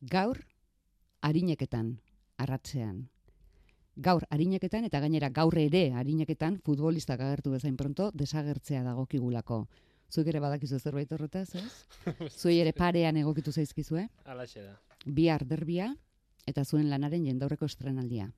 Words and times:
Gaur, 0.00 0.46
harineketan, 1.20 2.00
arratzean. 2.40 3.10
Gaur, 4.00 4.24
harineketan, 4.32 4.86
eta 4.88 5.00
gainera 5.02 5.28
gaur 5.28 5.58
ere 5.60 5.90
harineketan, 5.92 6.56
futbolistak 6.64 7.20
agertu 7.20 7.50
bezain 7.52 7.76
pronto, 7.76 8.06
desagertzea 8.16 8.80
dagokigulako. 8.86 9.66
Zuek 10.10 10.30
ere 10.32 10.40
badakizu 10.40 10.78
zerbait 10.80 11.12
horretaz, 11.12 11.50
ez? 11.54 11.66
Zuei 12.40 12.56
ere 12.62 12.72
parean 12.72 13.18
egokitu 13.20 13.52
zaizkizue. 13.52 14.06
Alaxe 14.24 14.64
da. 14.64 14.72
Bihar 15.04 15.44
derbia, 15.44 15.90
eta 16.48 16.64
zuen 16.64 16.88
lanaren 16.88 17.28
jendaurreko 17.28 17.68
estrenaldia. 17.68 18.30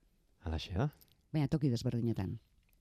Alaxe 0.43 0.75
da. 0.75 0.89
Baina 1.33 1.47
toki 1.47 1.71
desberdinetan. 1.71 2.41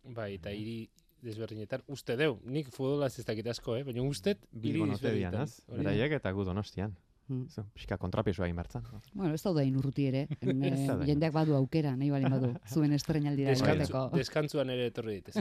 Bai, 0.09 0.33
eta 0.39 0.49
hiri 0.49 0.89
desberdinetan, 1.21 1.85
uste 1.85 2.17
deu, 2.17 2.39
nik 2.49 2.73
futbolaz 2.73 3.13
ez 3.21 3.29
dakit 3.29 3.45
asko, 3.53 3.77
eh? 3.77 3.85
baina 3.85 4.01
ustet, 4.01 4.41
hiri 4.49 4.73
Bilbon 4.73 4.97
ote 4.97 5.13
dian, 5.13 5.29
desberdinetan. 5.29 5.41
az? 5.45 5.61
Hori 5.69 5.77
da. 5.77 5.89
Beraiek 5.91 6.17
eta 6.17 6.33
gu 6.33 6.49
donostian. 6.49 6.97
Mm. 7.31 7.47
Zo, 7.47 7.63
pixka 7.73 7.95
kontrapiesua 7.97 8.45
egin 8.49 8.57
bertzan. 8.59 8.83
Bueno, 9.13 9.33
ez 9.33 9.41
dauda 9.45 9.63
inurruti 9.63 10.07
ere. 10.11 10.25
Eh, 10.41 10.87
daude. 10.87 11.05
jendeak 11.07 11.33
badu 11.33 11.55
aukera, 11.55 11.93
nahi 11.95 12.09
bali 12.11 12.29
badu, 12.29 12.51
zuen 12.73 12.91
estrenaldira 12.97 13.53
Deskantzu, 13.55 13.93
emateko. 13.95 14.17
deskantzuan 14.19 14.69
ere 14.73 14.89
etorri 14.91 15.19
ditez. 15.21 15.37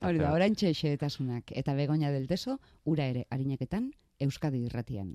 Hori 0.00 0.22
da, 0.22 0.32
orain 0.32 0.54
xeetasunak 0.58 1.52
eta 1.62 1.74
begoña 1.74 2.12
del 2.14 2.28
teso, 2.30 2.60
ura 2.84 3.08
ere 3.10 3.26
harineketan, 3.30 3.90
Euskadi 4.18 4.64
irratian. 4.66 5.12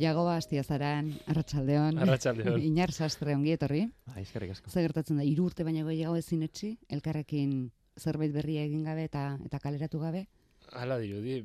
Jagoba 0.00 0.36
Astiazaran, 0.40 1.12
Arratsaldeon. 1.28 1.98
Arratsaldeon. 2.00 2.60
Inar 2.70 2.92
sastre 2.92 3.34
ongi 3.36 3.52
etorri. 3.52 3.84
Ah, 4.08 4.20
eskerrik 4.22 4.54
asko. 4.56 4.72
Zer 4.72 4.86
gertatzen 4.88 5.20
da, 5.20 5.26
hiru 5.26 5.50
urte 5.50 5.66
baina 5.66 5.84
gehiago 5.84 6.16
ezin 6.16 6.44
etxi, 6.46 6.74
elkarrekin 6.88 7.70
zerbait 8.00 8.32
berria 8.32 8.64
egin 8.64 8.86
gabe 8.88 9.04
eta 9.08 9.24
eta 9.44 9.60
kaleratu 9.60 10.00
gabe? 10.00 10.26
Hala 10.76 11.00
dirudi, 11.00 11.40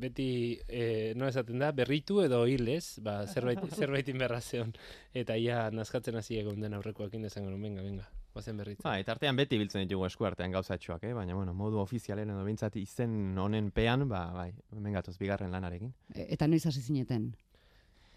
beti 0.00 0.26
e, 0.64 1.12
no 1.18 1.28
esaten 1.28 1.60
da, 1.60 1.68
berritu 1.76 2.22
edo 2.24 2.40
hil 2.48 2.66
ez, 2.72 2.96
ba, 3.04 3.18
zerbait, 3.28 3.60
zerbaitin 3.80 4.18
berra 4.18 4.40
zeon. 4.40 4.72
Eta 5.14 5.36
ia 5.36 5.66
nazkatzen 5.74 6.16
hasi 6.16 6.38
egon 6.40 6.64
den 6.64 6.74
aurrekoakin 6.78 7.28
esango 7.28 7.52
nuen, 7.52 7.60
venga, 7.68 7.84
venga, 7.84 8.08
bazen 8.34 8.56
berritzen. 8.56 8.86
Ba, 8.88 8.96
eta 9.02 9.12
artean 9.14 9.36
beti 9.36 9.60
biltzen 9.60 9.84
ditugu 9.84 10.08
esku 10.08 10.26
artean 10.26 10.56
gauzatxoak, 10.56 11.04
eh? 11.10 11.12
baina 11.14 11.36
bueno, 11.36 11.52
modu 11.54 11.82
ofizialen 11.82 12.32
edo 12.32 12.46
bintzat 12.46 12.80
izen 12.80 13.38
honen 13.38 13.70
pean, 13.76 14.08
ba, 14.08 14.24
bai, 14.34 14.48
mengatoz 14.72 15.18
bigarren 15.20 15.52
lanarekin. 15.52 15.92
E, 16.14 16.30
eta 16.38 16.48
noiz 16.48 16.64
hasi 16.64 16.80
zineten? 16.80 17.30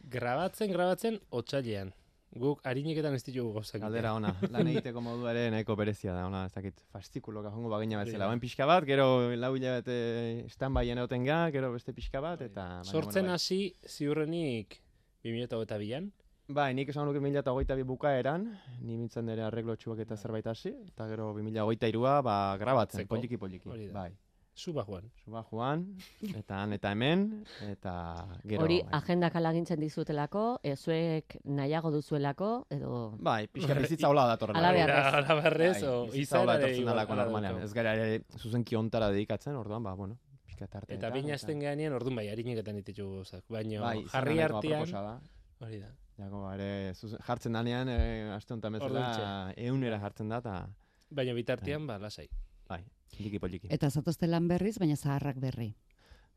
Grabatzen, 0.04 0.72
grabatzen, 0.72 1.20
otsailean. 1.32 1.94
Guk 2.34 2.64
harineketan 2.66 3.14
ez 3.14 3.22
ditugu 3.22 3.52
gauzak. 3.54 3.76
egiten. 3.76 3.84
Galdera 3.86 4.14
ona, 4.18 4.32
lan 4.50 4.68
egiteko 4.72 5.02
modu 5.06 5.28
ere 5.30 5.46
nahiko 5.54 5.76
berezia 5.78 6.16
da, 6.16 6.26
ona, 6.26 6.46
ez 6.48 6.54
dakit, 6.56 6.82
fastikuloka 6.92 7.52
jongo 7.54 7.70
bagina 7.70 8.00
bezala. 8.02 8.28
Oen 8.32 8.42
pixka 8.42 8.66
bat, 8.66 8.88
gero 8.90 9.06
lau 9.38 9.52
hilabete 9.56 10.48
stand-byen 10.50 11.04
egoten 11.04 11.28
ga, 11.30 11.44
gero 11.54 11.70
beste 11.76 11.94
pixka 11.94 12.24
bat, 12.26 12.42
eta... 12.42 12.66
baina, 12.82 12.90
Sortzen 12.90 13.28
bueno, 13.28 13.38
hasi 13.38 13.76
ziurrenik 13.86 14.80
2022an, 15.24 16.10
bai. 16.10 16.58
bai, 16.58 16.68
nik 16.74 16.90
esan 16.90 17.06
nuke 17.06 17.22
2008 17.22 17.86
bukaeran, 17.94 18.50
ni 18.82 18.98
mintzen 18.98 19.30
ere 19.30 19.46
arreglotxuak 19.46 20.02
eta 20.02 20.18
zerbait 20.18 20.50
hasi, 20.50 20.74
eta 20.90 21.08
gero 21.14 21.30
2008 21.38 22.02
ba, 22.26 22.38
grabatzen, 22.58 23.06
Zeko. 23.06 23.14
poliki 23.16 23.38
poliki. 23.38 23.70
Hori 23.70 23.92
da. 23.92 23.94
Bai, 24.02 24.10
suba 24.56 24.84
joan. 24.86 25.10
suba 25.24 25.44
joan, 25.50 25.86
eta 26.36 26.62
han 26.62 26.74
eta 26.74 26.92
hemen, 26.92 27.44
eta 27.66 27.94
gero... 28.44 28.64
Hori 28.64 28.82
bai. 28.84 28.90
agendak 29.00 29.36
alagintzen 29.36 29.80
dizutelako, 29.82 30.60
e, 30.64 30.76
zuek 30.76 31.38
nahiago 31.44 31.92
duzuelako, 31.92 32.52
edo... 32.74 33.18
Bai, 33.20 33.48
pixka 33.48 33.74
bizitza 33.80 34.10
hola 34.10 34.28
datorrela. 34.30 34.60
Ala 34.60 34.72
bai. 34.72 34.78
beharrez. 34.78 35.08
Ala, 35.08 35.24
ala 35.24 35.40
barrez, 35.42 35.84
o 35.84 35.96
bizitza 36.12 36.44
hola 36.44 36.58
izan 36.58 36.70
etortzen 36.70 36.92
dalako 36.92 37.20
normalean. 37.22 37.60
Ez 37.66 37.74
gara 37.74 37.96
ere 37.98 38.22
zuzenki 38.38 38.78
ontara 38.80 39.10
dedikatzen, 39.14 39.58
orduan, 39.58 39.84
ba, 39.84 39.96
bueno, 39.98 40.20
pixka 40.46 40.68
tarte. 40.68 40.94
Eta 40.94 41.10
bina 41.14 41.36
azten 41.40 41.60
geanean, 41.64 41.98
orduan 41.98 42.22
bai, 42.22 42.30
harineketan 42.30 42.80
ditugu 42.84 43.20
gauzak. 43.24 43.44
Baina 43.50 43.82
bai, 43.82 43.98
jarri 44.14 44.40
aproposa 44.46 45.04
da. 45.10 45.20
hori 45.66 45.82
da. 45.82 45.92
Jago, 46.22 46.46
ba, 46.46 46.56
ere, 46.60 46.94
zuzen, 46.94 47.18
jartzen 47.26 47.58
danean, 47.58 47.90
e, 47.90 48.02
aste 48.36 48.54
honetan 48.54 48.78
bezala, 48.78 49.54
eunera 49.58 49.98
jartzen 50.04 50.30
da, 50.30 50.44
eta, 50.46 50.58
Baina 51.14 51.34
bitartean, 51.38 51.86
ba, 51.86 51.98
lasai. 52.02 52.28
bai, 52.70 52.84
poliki 53.18 53.40
poliki. 53.40 53.68
Eta 53.72 53.90
zatozte 53.90 54.28
lan 54.28 54.48
berriz, 54.48 54.78
baina 54.82 54.96
zaharrak 54.96 55.38
berri. 55.42 55.74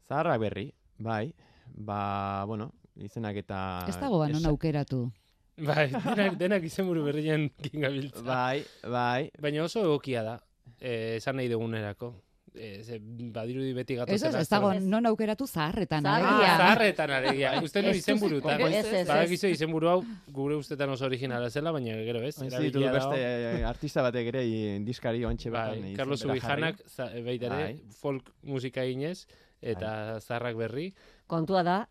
Zaharrak 0.09 0.41
berri, 0.41 0.67
bai, 0.99 1.33
ba, 1.75 2.45
bueno, 2.47 2.73
izenak 2.97 3.37
eta... 3.37 3.61
Ez 3.89 3.97
dago 4.01 4.23
non 4.29 4.37
esa- 4.41 4.49
aukeratu. 4.51 5.11
Bai, 5.57 5.89
denak, 5.89 6.37
denak 6.37 6.65
izenburu 6.69 7.03
berrien 7.07 7.49
gingabiltza. 7.65 8.21
Bai, 8.23 8.63
bai, 8.85 9.31
Baina 9.41 9.65
oso 9.65 9.81
egokia 9.87 10.23
da, 10.23 10.35
eh, 10.81 11.17
esan 11.17 11.37
nahi 11.41 11.49
dugunerako. 11.49 12.13
Eh, 12.59 12.83
ze, 12.83 12.99
badirudi 13.01 13.73
beti 13.77 13.93
Ez, 13.95 13.99
gatozen. 14.01 14.29
ez, 14.29 14.35
ez 14.41 14.49
dago 14.49 14.73
non 14.81 15.05
aukeratu 15.07 15.47
zaharretan. 15.47 16.03
Zaharretan. 16.03 16.33
alegia. 16.33 16.55
Ah, 16.55 16.59
zaharretan 16.59 17.11
alegia. 17.11 17.51
Uste 17.63 17.83
nu 17.83 17.89
Ez 17.91 17.97
izenburutan. 17.97 18.61
Ez, 18.61 18.75
ez, 18.87 18.93
ez. 18.93 19.07
Badakizu 19.09 19.47
izenburu 19.53 19.89
hau 19.89 20.05
gure 20.33 20.57
ustetan 20.57 20.89
oso 20.91 21.05
originala 21.05 21.51
zela, 21.51 21.71
baina 21.73 21.95
gero 21.97 22.23
ez. 22.23 22.41
ez 22.43 22.59
ditu 22.61 22.81
beste 22.81 23.19
eh, 23.19 23.65
artista 23.69 24.03
batek 24.03 24.27
ere 24.33 24.45
i- 24.47 24.79
diskari 24.85 25.25
ontxe 25.25 25.51
Bai, 25.51 25.79
izen 25.79 25.97
Carlos 25.97 26.25
Ubijanak 26.25 26.81
ere 26.99 27.49
Bai. 27.49 27.83
folk 28.01 28.33
musika 28.43 28.83
eginez 28.83 29.27
eta 29.61 30.19
zaharrak 30.21 30.57
berri. 30.57 30.95
Kontua 31.27 31.63
da, 31.63 31.89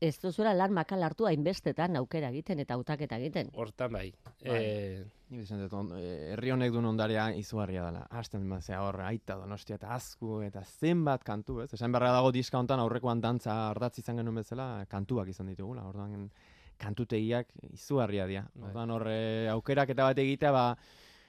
ez 0.00 0.18
duzuela 0.20 0.54
lan 0.54 0.72
makal 0.72 1.02
hartu 1.02 1.26
hainbestetan 1.26 1.96
aukera 1.96 2.28
egiten 2.30 2.60
eta 2.60 2.74
hautaketa 2.74 3.16
egiten. 3.18 3.50
Hortan 3.54 3.92
bai. 3.92 4.12
Bai. 4.44 4.54
Eh, 4.54 5.04
Ni 5.28 5.42
esan 5.44 5.60
dut, 5.60 5.74
eh, 5.92 6.32
herri 6.32 6.50
honek 6.54 6.70
duen 6.72 6.86
ondarea 6.88 7.26
izugarria 7.36 7.82
dela. 7.84 8.06
Hasten 8.16 8.46
mazea 8.48 8.78
hor, 8.80 8.96
aita 9.04 9.34
donostia 9.36 9.76
eta 9.76 9.90
azku 9.92 10.38
eta 10.46 10.62
zenbat 10.64 11.24
kantu, 11.24 11.60
ez? 11.64 11.72
Esan 11.76 11.92
beharra 11.92 12.14
dago 12.16 12.30
diska 12.32 12.56
hontan 12.58 12.80
aurrekoan 12.80 13.20
dantza 13.20 13.56
ardatz 13.68 13.98
izan 14.00 14.22
genuen 14.22 14.40
bezala, 14.40 14.86
kantuak 14.88 15.28
izan 15.28 15.50
ditugula. 15.52 15.84
Orduan 15.90 16.30
kantutegiak 16.80 17.52
izugarria 17.74 18.24
dira. 18.30 18.46
Bai. 18.54 18.70
Orduan 18.70 18.94
hor 18.94 19.04
eh, 19.12 19.50
aukerak 19.52 19.92
eta 19.92 20.08
bat 20.08 20.22
egitea, 20.24 20.54
ba, 20.54 20.64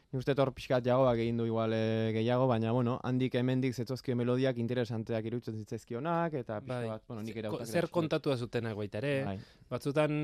Ni 0.09 0.17
uste 0.17 0.33
hor 0.41 0.49
pixkat 0.57 0.87
jagoak 0.87 1.19
egin 1.21 1.37
du 1.37 1.45
igual 1.45 1.73
eh, 1.77 2.09
gehiago, 2.15 2.47
baina, 2.49 2.71
bueno, 2.73 2.95
handik 3.05 3.35
hemendik 3.37 3.75
zetzozkio 3.77 4.15
melodiak 4.17 4.57
interesanteak 4.57 5.27
iruditzen 5.29 5.59
zitzaizkionak, 5.61 6.33
eta 6.39 6.57
pixka 6.63 6.79
bai. 6.79 6.87
bat, 6.89 7.03
bueno, 7.07 7.25
nik 7.27 7.37
hautak 7.43 7.69
zer 7.69 7.87
kontatua 7.93 8.37
zutenak 8.37 8.73
baita 8.79 8.97
ere. 9.03 9.11
Bai. 9.27 9.35
Batzutan 9.69 10.15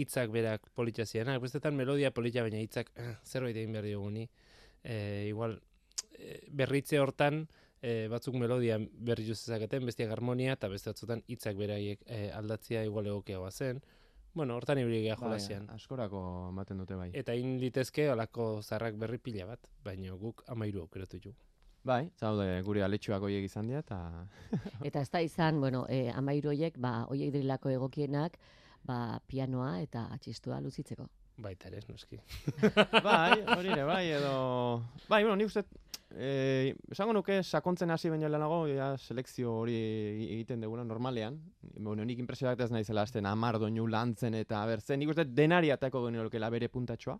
hitzak 0.00 0.32
berak 0.32 0.70
politia 0.72 1.04
zirenak, 1.04 1.42
bestetan 1.44 1.76
melodia 1.76 2.10
politia 2.16 2.46
baina 2.46 2.62
hitzak 2.64 2.88
eh, 2.96 3.10
zerbait 3.28 3.60
egin 3.60 3.76
behar 3.76 3.84
dioguni. 3.90 4.24
Eh, 4.80 5.28
igual 5.28 5.58
eh, 6.16 6.40
berritze 6.48 7.02
hortan 7.02 7.44
eh, 7.84 8.08
batzuk 8.08 8.40
melodia 8.40 8.78
berri 8.80 9.28
zezaketen, 9.28 9.84
bestiak 9.84 10.16
harmonia 10.16 10.56
eta 10.56 10.72
beste 10.72 10.88
batzutan 10.94 11.20
hitzak 11.28 11.60
beraiek 11.60 12.00
eh, 12.06 12.30
aldatzea 12.32 12.86
igual 12.88 13.12
egokiagoa 13.12 13.52
zen. 13.52 13.84
Bueno, 14.34 14.56
hortan 14.56 14.78
ibili 14.78 15.02
geha 15.04 15.14
Bai, 15.16 15.28
jolasean. 15.28 15.68
askorako 15.70 16.20
ematen 16.50 16.78
dute 16.82 16.96
bai. 16.98 17.10
Eta 17.14 17.32
hain 17.32 17.58
litezke 17.60 18.08
olako 18.10 18.62
zarrak 18.62 18.96
berri 18.98 19.18
pila 19.18 19.46
bat, 19.46 19.68
baina 19.84 20.16
guk 20.18 20.42
amairu 20.48 20.80
aukeratu 20.82 21.20
jugu. 21.22 21.36
Bai, 21.84 22.10
zaude 22.18 22.62
gure 22.64 22.82
aletxuak 22.82 23.22
hoiek 23.22 23.44
izan 23.44 23.68
dira, 23.68 23.80
eta 23.84 24.26
Eta 24.88 25.00
ez 25.00 25.10
da 25.10 25.20
izan, 25.20 25.60
bueno, 25.60 25.84
e, 25.88 26.08
amairu 26.10 26.48
hoiek, 26.50 26.78
ba, 26.80 27.04
hoiek 27.10 27.30
dirilako 27.32 27.70
egokienak, 27.70 28.38
ba, 28.82 29.20
pianoa 29.28 29.80
eta 29.82 30.08
atxistua 30.16 30.60
luzitzeko. 30.64 31.06
Baita 31.36 31.68
ere, 31.68 31.80
noski. 31.88 32.18
bai, 33.06 33.40
hori 33.56 33.72
ere, 33.74 33.84
bai, 33.88 34.04
edo... 34.14 34.82
Bai, 35.08 35.24
bueno, 35.24 35.34
ni 35.36 35.46
uste, 35.48 35.64
eh, 36.14 36.74
esango 36.94 37.12
nuke 37.16 37.40
sakontzen 37.42 37.90
hasi 37.90 38.10
baino 38.12 38.28
lehenago, 38.30 38.60
ja, 38.70 38.92
selekzio 38.96 39.52
hori 39.64 39.74
egiten 40.28 40.62
dugula 40.62 40.84
normalean. 40.86 41.40
Bueno, 41.74 42.04
nik 42.06 42.22
impresioak 42.22 42.62
ez 42.62 42.70
naizela 42.70 43.02
hasten 43.02 43.26
amar 43.26 43.58
doinu 43.58 43.88
lantzen 43.90 44.38
eta 44.38 44.62
bertzen, 44.70 45.02
nik 45.02 45.10
uste 45.10 45.26
denari 45.26 45.74
atako 45.74 46.06
genuelkela 46.06 46.50
bere 46.54 46.70
puntatxoa. 46.70 47.18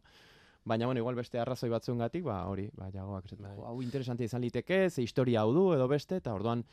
Baina, 0.64 0.87
bueno, 0.87 1.02
igual 1.02 1.19
beste 1.19 1.38
arrazoi 1.38 1.69
batzuengatik, 1.69 2.22
ba, 2.25 2.38
hori, 2.49 2.70
ba, 2.72 2.88
jagoak 2.88 3.26
Bai. 3.37 3.52
hau 3.69 3.82
interesante 3.82 4.25
izan 4.25 4.40
liteke, 4.40 4.88
ze 4.88 5.02
historia 5.02 5.43
hau 5.43 5.52
du, 5.52 5.72
edo 5.75 5.88
beste, 5.88 6.22
eta 6.22 6.32
orduan, 6.32 6.64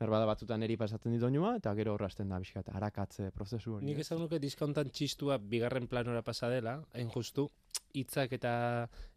berbada 0.00 0.26
batzutan 0.28 0.62
eri 0.64 0.78
pasatzen 0.80 1.12
dit 1.12 1.20
doinua, 1.20 1.54
eta 1.60 1.74
gero 1.76 1.94
horrazten 1.94 2.30
da, 2.32 2.38
bizkat, 2.40 2.70
arakatze 2.72 3.30
prozesu 3.36 3.76
hori. 3.76 3.86
Nik 3.90 4.00
esan 4.04 4.22
nuke 4.22 4.40
diskontan 4.40 4.88
txistua 4.88 5.36
bigarren 5.38 5.88
planora 5.90 6.22
pasa 6.26 6.48
dela, 6.52 6.78
hain 6.96 7.12
justu, 7.12 7.50
hitzak 7.92 8.32
eta 8.38 8.54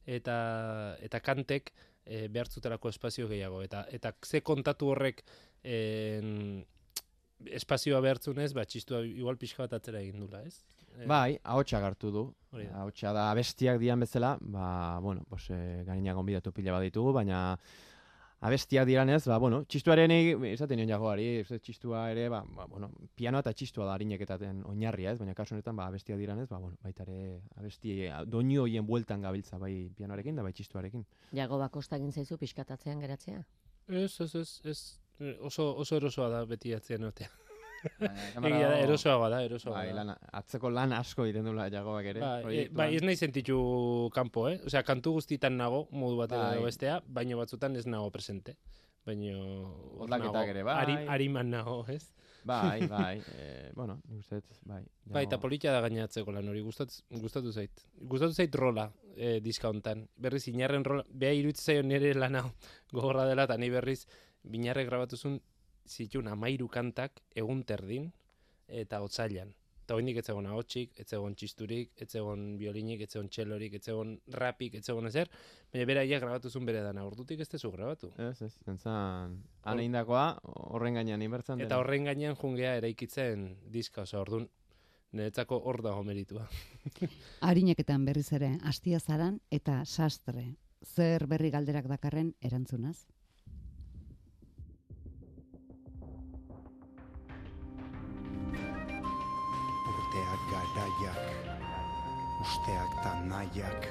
eta 0.04 0.36
eta 1.06 1.20
kantek 1.24 1.72
e, 2.04 2.28
behartzutelako 2.28 2.92
espazio 2.92 3.30
gehiago 3.30 3.62
eta 3.64 3.86
eta 3.96 4.12
ze 4.26 4.42
kontatu 4.44 4.90
horrek 4.92 5.24
en, 5.64 6.66
espazioa 7.52 8.02
behartzunez, 8.04 8.52
ba 8.56 8.66
txistua 8.68 9.04
igual 9.08 9.40
pixka 9.40 9.66
bat 9.66 9.78
atzera 9.80 10.02
egin 10.04 10.20
dula, 10.24 10.44
ez? 10.48 10.62
Eh, 10.94 11.08
Bai, 11.10 11.38
ahotsa 11.44 11.82
hartu 11.84 12.12
du. 12.14 12.24
Ahotsa 12.54 13.14
da 13.16 13.30
abestiak 13.32 13.80
dian 13.82 14.00
bezala, 14.04 14.36
ba, 14.42 15.00
bueno, 15.02 15.26
pues, 15.30 15.50
eh, 15.50 15.84
garina 15.88 16.14
gonbidatu 16.14 16.54
pila 16.54 16.76
bat 16.76 16.86
ditugu, 16.86 17.14
baina 17.14 17.58
abestiak 18.44 18.88
diranez, 18.88 19.22
ba, 19.30 19.38
bueno, 19.40 19.62
txistuaren 19.70 20.12
esaten 20.50 20.80
nion 20.80 20.90
jagoari, 20.92 21.28
txistua 21.48 22.06
ere, 22.12 22.28
ba, 22.32 22.42
ba, 22.58 22.66
bueno, 22.70 22.90
pianoa 23.16 23.44
eta 23.44 23.54
txistua 23.56 23.88
da 23.88 23.96
harineketaten 23.96 24.64
oinarria, 24.70 25.14
ez, 25.14 25.20
baina 25.22 25.36
kasu 25.38 25.56
honetan, 25.56 25.78
ba, 25.80 25.88
abestiak 25.92 26.20
diranez, 26.20 26.50
ba, 26.52 26.60
bueno, 26.64 26.78
baita 26.84 27.06
ere 27.08 27.40
abesti, 27.60 27.96
doinu 28.28 28.66
hoien 28.66 28.88
bueltan 28.88 29.24
gabiltza, 29.24 29.60
bai 29.62 29.74
pianoarekin 29.98 30.40
da 30.40 30.46
bai 30.46 30.54
txistuarekin. 30.58 31.06
Jago 31.40 31.62
bakosta 31.62 32.00
egin 32.02 32.12
zaizu 32.12 32.38
pixkatatzean 32.42 33.04
geratzea. 33.04 33.46
Ez, 33.88 34.12
ez, 34.24 34.34
ez, 34.36 34.50
ez, 34.72 34.80
oso, 35.40 35.72
oso 35.80 36.00
erosoa 36.00 36.30
da 36.34 36.44
beti 36.50 36.76
atzean 36.76 37.10
otea. 37.10 37.32
Egia 38.48 38.70
da, 38.70 38.78
erosoagoa 38.84 39.30
da, 39.34 39.42
erosoagoa 39.46 39.82
Bai, 39.82 39.90
da. 39.94 40.04
lan, 40.04 40.14
atzeko 40.40 40.70
lan 40.74 40.94
asko 40.98 41.26
egiten 41.28 41.46
dula 41.50 41.70
jagoak 41.74 42.10
ere. 42.14 42.22
Bai, 42.24 42.56
e, 42.56 42.68
bai, 42.72 42.90
ez 42.98 43.04
nahi 43.04 43.20
sentitu 43.20 43.58
kanpo, 44.16 44.48
eh? 44.52 44.60
Osea, 44.66 44.84
kantu 44.88 45.18
guztitan 45.20 45.58
nago, 45.60 45.86
modu 45.92 46.18
bat 46.24 46.34
Bai. 46.36 46.56
edo 46.56 46.66
bestea, 46.68 47.02
baino 47.08 47.38
batzutan 47.42 47.76
ez 47.80 47.86
nago 47.88 48.10
presente. 48.12 48.58
Baino... 49.06 49.38
nago, 50.08 50.34
ere, 50.48 50.64
bai. 50.64 50.76
Ari, 50.86 50.98
ariman 51.12 51.50
nago, 51.52 51.82
ez? 51.92 52.06
Bai, 52.44 52.88
bai, 52.92 53.22
eh, 53.36 53.72
bueno, 53.76 53.98
nik 54.10 54.20
uste 54.24 54.40
dut, 54.42 54.60
bai. 54.68 54.82
Bai, 55.06 55.24
eta 55.26 55.36
jago- 55.36 55.42
polita 55.44 55.72
da 55.76 55.82
gainatzeko 55.84 56.32
lan 56.36 56.48
hori, 56.52 56.62
gustatu, 56.64 57.04
gustatu 57.22 57.52
zait. 57.52 57.84
Gustatu 58.00 58.36
zait 58.36 58.56
rola 58.56 58.90
e, 59.16 59.40
diskauntan. 59.44 60.08
Berriz, 60.16 60.48
inarren 60.52 60.84
rola, 60.88 61.04
beha 61.10 61.36
iruditzen 61.36 61.74
zaio 61.74 61.84
nire 61.88 62.14
lan 62.16 62.36
hau 62.40 62.50
gogorra 62.96 63.26
dela, 63.28 63.48
eta 63.48 63.58
ni 63.58 63.70
berriz, 63.72 64.06
binarrek 64.44 64.88
grabatuzun 64.90 65.40
zituen 65.88 66.28
amairu 66.28 66.68
kantak 66.68 67.22
egun 67.36 67.64
terdin 67.64 68.12
eta 68.68 69.02
otzailan. 69.04 69.54
Eta 69.84 69.98
hori 69.98 70.14
ez 70.16 70.24
zegoen 70.24 70.46
ahotsik, 70.48 70.94
ez 71.00 71.10
zegoen 71.10 71.34
txisturik, 71.36 71.90
ez 72.00 72.08
zegoen 72.08 72.54
biolinik, 72.58 73.02
ez 73.04 73.10
zegoen 73.12 73.28
txelorik, 73.28 73.74
ez 73.76 73.84
zegoen 73.84 74.14
rapik, 74.32 74.78
ez 74.80 74.86
zegoen 74.86 75.10
ezer, 75.10 75.28
baina 75.74 75.88
beraiek 75.90 76.22
grabatuzun 76.24 76.66
bere 76.66 76.80
dana, 76.86 77.04
ordutik 77.04 77.42
ez 77.44 77.50
tezu 77.52 77.72
grabatu. 77.74 78.14
Ez, 78.16 78.38
ez, 78.48 78.54
zentzan, 78.64 79.36
han 79.68 79.82
egindakoa, 79.84 80.24
horren 80.72 80.96
gainean 81.02 81.26
inbertzen 81.28 81.66
Eta 81.66 81.82
horren 81.82 82.08
gainean 82.08 82.40
jungea 82.40 82.78
eraikitzen 82.80 83.50
diska, 83.76 84.08
oso 84.08 84.22
orduan, 84.22 84.48
niretzako 85.12 85.60
hor 85.68 85.82
dago 85.84 86.04
meritua. 86.08 86.48
Arineketan 87.52 88.06
berriz 88.08 88.30
ere, 88.40 88.54
astia 88.64 89.04
zaran 89.04 89.42
eta 89.52 89.82
sastre. 89.84 90.54
Zer 90.84 91.28
berri 91.28 91.52
galderak 91.52 91.92
dakarren 91.92 92.34
erantzunaz? 92.42 93.04
Usteak 102.44 102.92
ta 103.04 103.14
nahiak, 103.24 103.88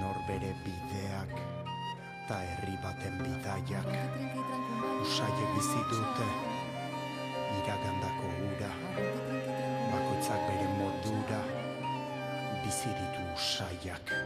norbere 0.00 0.52
bideak, 0.64 1.32
ta 2.28 2.38
herri 2.40 2.76
baten 2.80 3.18
bidaiak, 3.20 3.88
usaiek 5.04 5.50
bizi 5.56 5.82
dute, 5.92 6.28
iragandako 7.60 8.30
ura, 8.48 8.72
bakoitzak 9.92 10.40
bere 10.48 10.68
modura, 10.80 11.42
bizi 12.64 12.88
ditu 12.96 13.28
usaiak. 13.36 14.16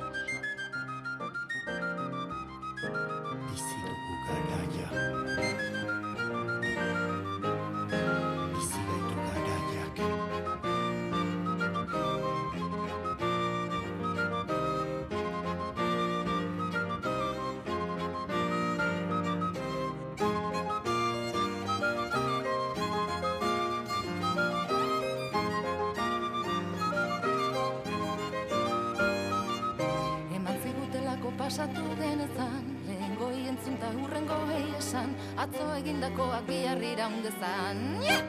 Atzo 35.46 35.66
egindakoak 35.78 36.42
bihar 36.48 36.82
iraundezan 36.82 37.78
yeah! 38.02 38.22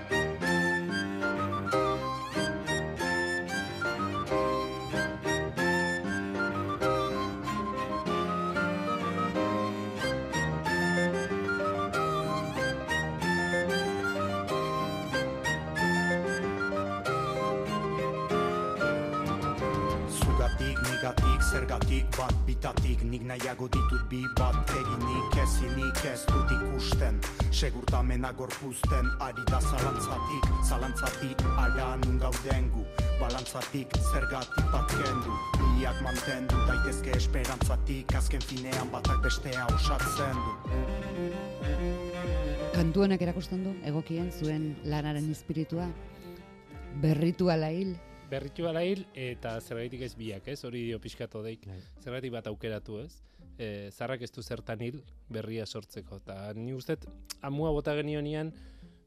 Zugatik, 20.07 20.77
nigatik, 20.85 21.41
zergatik, 21.41 22.05
bat 22.17 22.33
bitatik 22.45 23.01
Nik 23.03 23.23
nahiago 23.25 23.67
ditut 23.67 24.03
bi 24.09 24.21
bat 24.37 24.55
eginik 24.69 25.37
ezinik 25.43 26.05
ez 26.05 26.21
dut 26.29 26.46
Segurtamena 27.57 28.29
gorpuzten, 28.37 29.07
ari 29.17 29.41
da 29.49 29.57
zalantzatik 29.57 30.43
Zalantzatik, 30.61 31.39
ara 31.57 31.95
nun 32.03 32.19
gauden 32.21 32.67
gu 32.69 32.83
Balantzatik, 33.17 33.95
zergatik 34.11 34.67
bat 34.69 34.85
kendu 34.91 35.33
Biak 35.63 35.97
mantendu, 36.05 36.59
daitezke 36.69 37.15
esperantzatik 37.17 38.13
Azken 38.19 38.45
finean 38.45 38.91
batak 38.93 39.23
bestea 39.25 39.65
osatzen 39.73 40.37
du 40.37 40.53
Kantu 42.75 43.07
honek 43.07 43.25
erakusten 43.25 43.65
du 43.65 43.73
egokien 43.89 44.29
zuen 44.29 44.75
lanaren 44.85 45.25
espiritua 45.33 45.89
berritu 47.01 47.49
ala 47.49 47.73
hil 47.73 47.95
Berritu 48.29 48.69
ala 48.69 48.85
hil, 48.85 49.07
eta 49.15 49.55
zergaitik 49.63 50.05
ez 50.05 50.13
biak, 50.19 50.45
ez? 50.51 50.59
Hori 50.67 50.83
dio 50.91 50.99
pixkatu 50.99 51.41
deik. 51.41 51.63
Bai. 51.65 51.79
Zergaitik 52.03 52.33
bat 52.33 52.49
aukeratu, 52.51 52.99
ez? 52.99 53.23
E, 53.57 53.89
zarrak 53.91 54.21
ez 54.21 54.31
du 54.31 54.43
zertan 54.43 54.81
hil, 54.85 55.01
berria 55.29 55.65
sortzeko. 55.65 56.21
Eta 56.21 56.53
ni 56.53 56.73
uste, 56.77 56.97
amua 57.41 57.71
bota 57.73 57.95
genionian, 57.97 58.53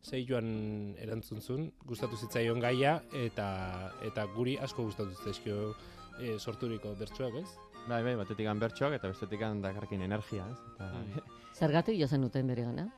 zei 0.03 0.25
joan 0.27 0.95
erantzun 0.99 1.41
zuen, 1.41 1.67
gustatu 1.87 2.17
zitzaion 2.17 2.61
gaia, 2.61 3.01
eta 3.13 3.49
eta 4.07 4.27
guri 4.35 4.57
asko 4.59 4.87
gustatu 4.89 5.15
zaizkio 5.25 5.75
e, 6.19 6.39
sorturiko 6.39 6.95
bertsuak, 6.99 7.37
ez? 7.43 7.49
Bai, 7.89 8.03
bai, 8.05 8.15
batetik 8.17 8.49
bertsoak 8.61 8.97
eta 8.99 9.09
bestetik 9.09 9.41
dakarkin 9.41 10.03
energia, 10.03 10.47
ez? 10.51 10.59
Eta, 10.75 10.91
Mm. 10.91 11.37
Zergatik 11.61 11.99
jo 11.99 12.07
zen 12.07 12.23
duten 12.23 12.47
bere 12.47 12.63
gana? 12.65 12.91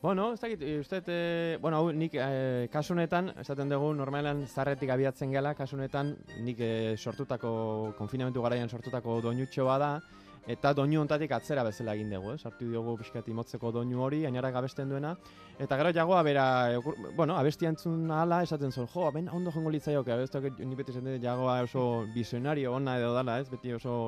Bueno, 0.00 0.32
ez 0.32 0.40
dakit, 0.40 0.62
eh, 0.62 0.78
uste, 0.78 1.02
e, 1.08 1.58
bueno, 1.60 1.78
hau 1.78 1.92
nik 1.92 2.12
e, 2.14 2.68
kasu 2.70 2.92
honetan, 2.94 3.32
esaten 3.42 3.68
dugu, 3.68 3.92
normalan 3.94 4.46
zarretik 4.46 4.90
abiatzen 4.90 5.32
gela, 5.32 5.54
kasu 5.58 5.74
honetan, 5.74 6.16
nik 6.38 6.60
e, 6.60 6.94
sortutako, 6.96 7.94
konfinamentu 7.98 8.40
garaian 8.40 8.68
sortutako 8.68 9.20
doinutxo 9.20 9.64
bada, 9.66 10.00
eta 10.48 10.72
doinu 10.72 11.02
ontatik 11.02 11.32
atzera 11.36 11.62
bezala 11.66 11.94
egin 11.98 12.10
dugu, 12.14 12.32
eh? 12.32 12.38
sartu 12.38 12.70
diogu 12.70 12.96
pixkat 13.02 13.28
imotzeko 13.28 13.70
doinu 13.76 14.00
hori, 14.02 14.24
ainarak 14.26 14.56
abesten 14.62 14.88
duena, 14.88 15.14
eta 15.60 15.76
gero 15.76 15.92
jagoa 15.92 16.22
bera, 16.24 16.44
okur, 16.78 16.96
bueno, 17.16 17.36
abestia 17.36 17.68
entzun 17.68 18.10
ahala, 18.10 18.42
esaten 18.46 18.72
zuen, 18.72 18.88
jo, 18.94 19.10
ben, 19.12 19.28
ondo 19.28 19.52
jongo 19.52 19.70
litzaioke, 19.70 20.16
ez 20.24 20.30
dakit, 20.32 20.58
ni 20.64 20.78
beti 20.78 20.96
esaten 20.96 21.20
jagoa 21.22 21.60
oso 21.68 22.06
visionario 22.14 22.72
ona 22.72 22.96
edo 22.98 23.12
dala, 23.14 23.38
ez, 23.42 23.48
beti 23.52 23.76
oso 23.76 23.98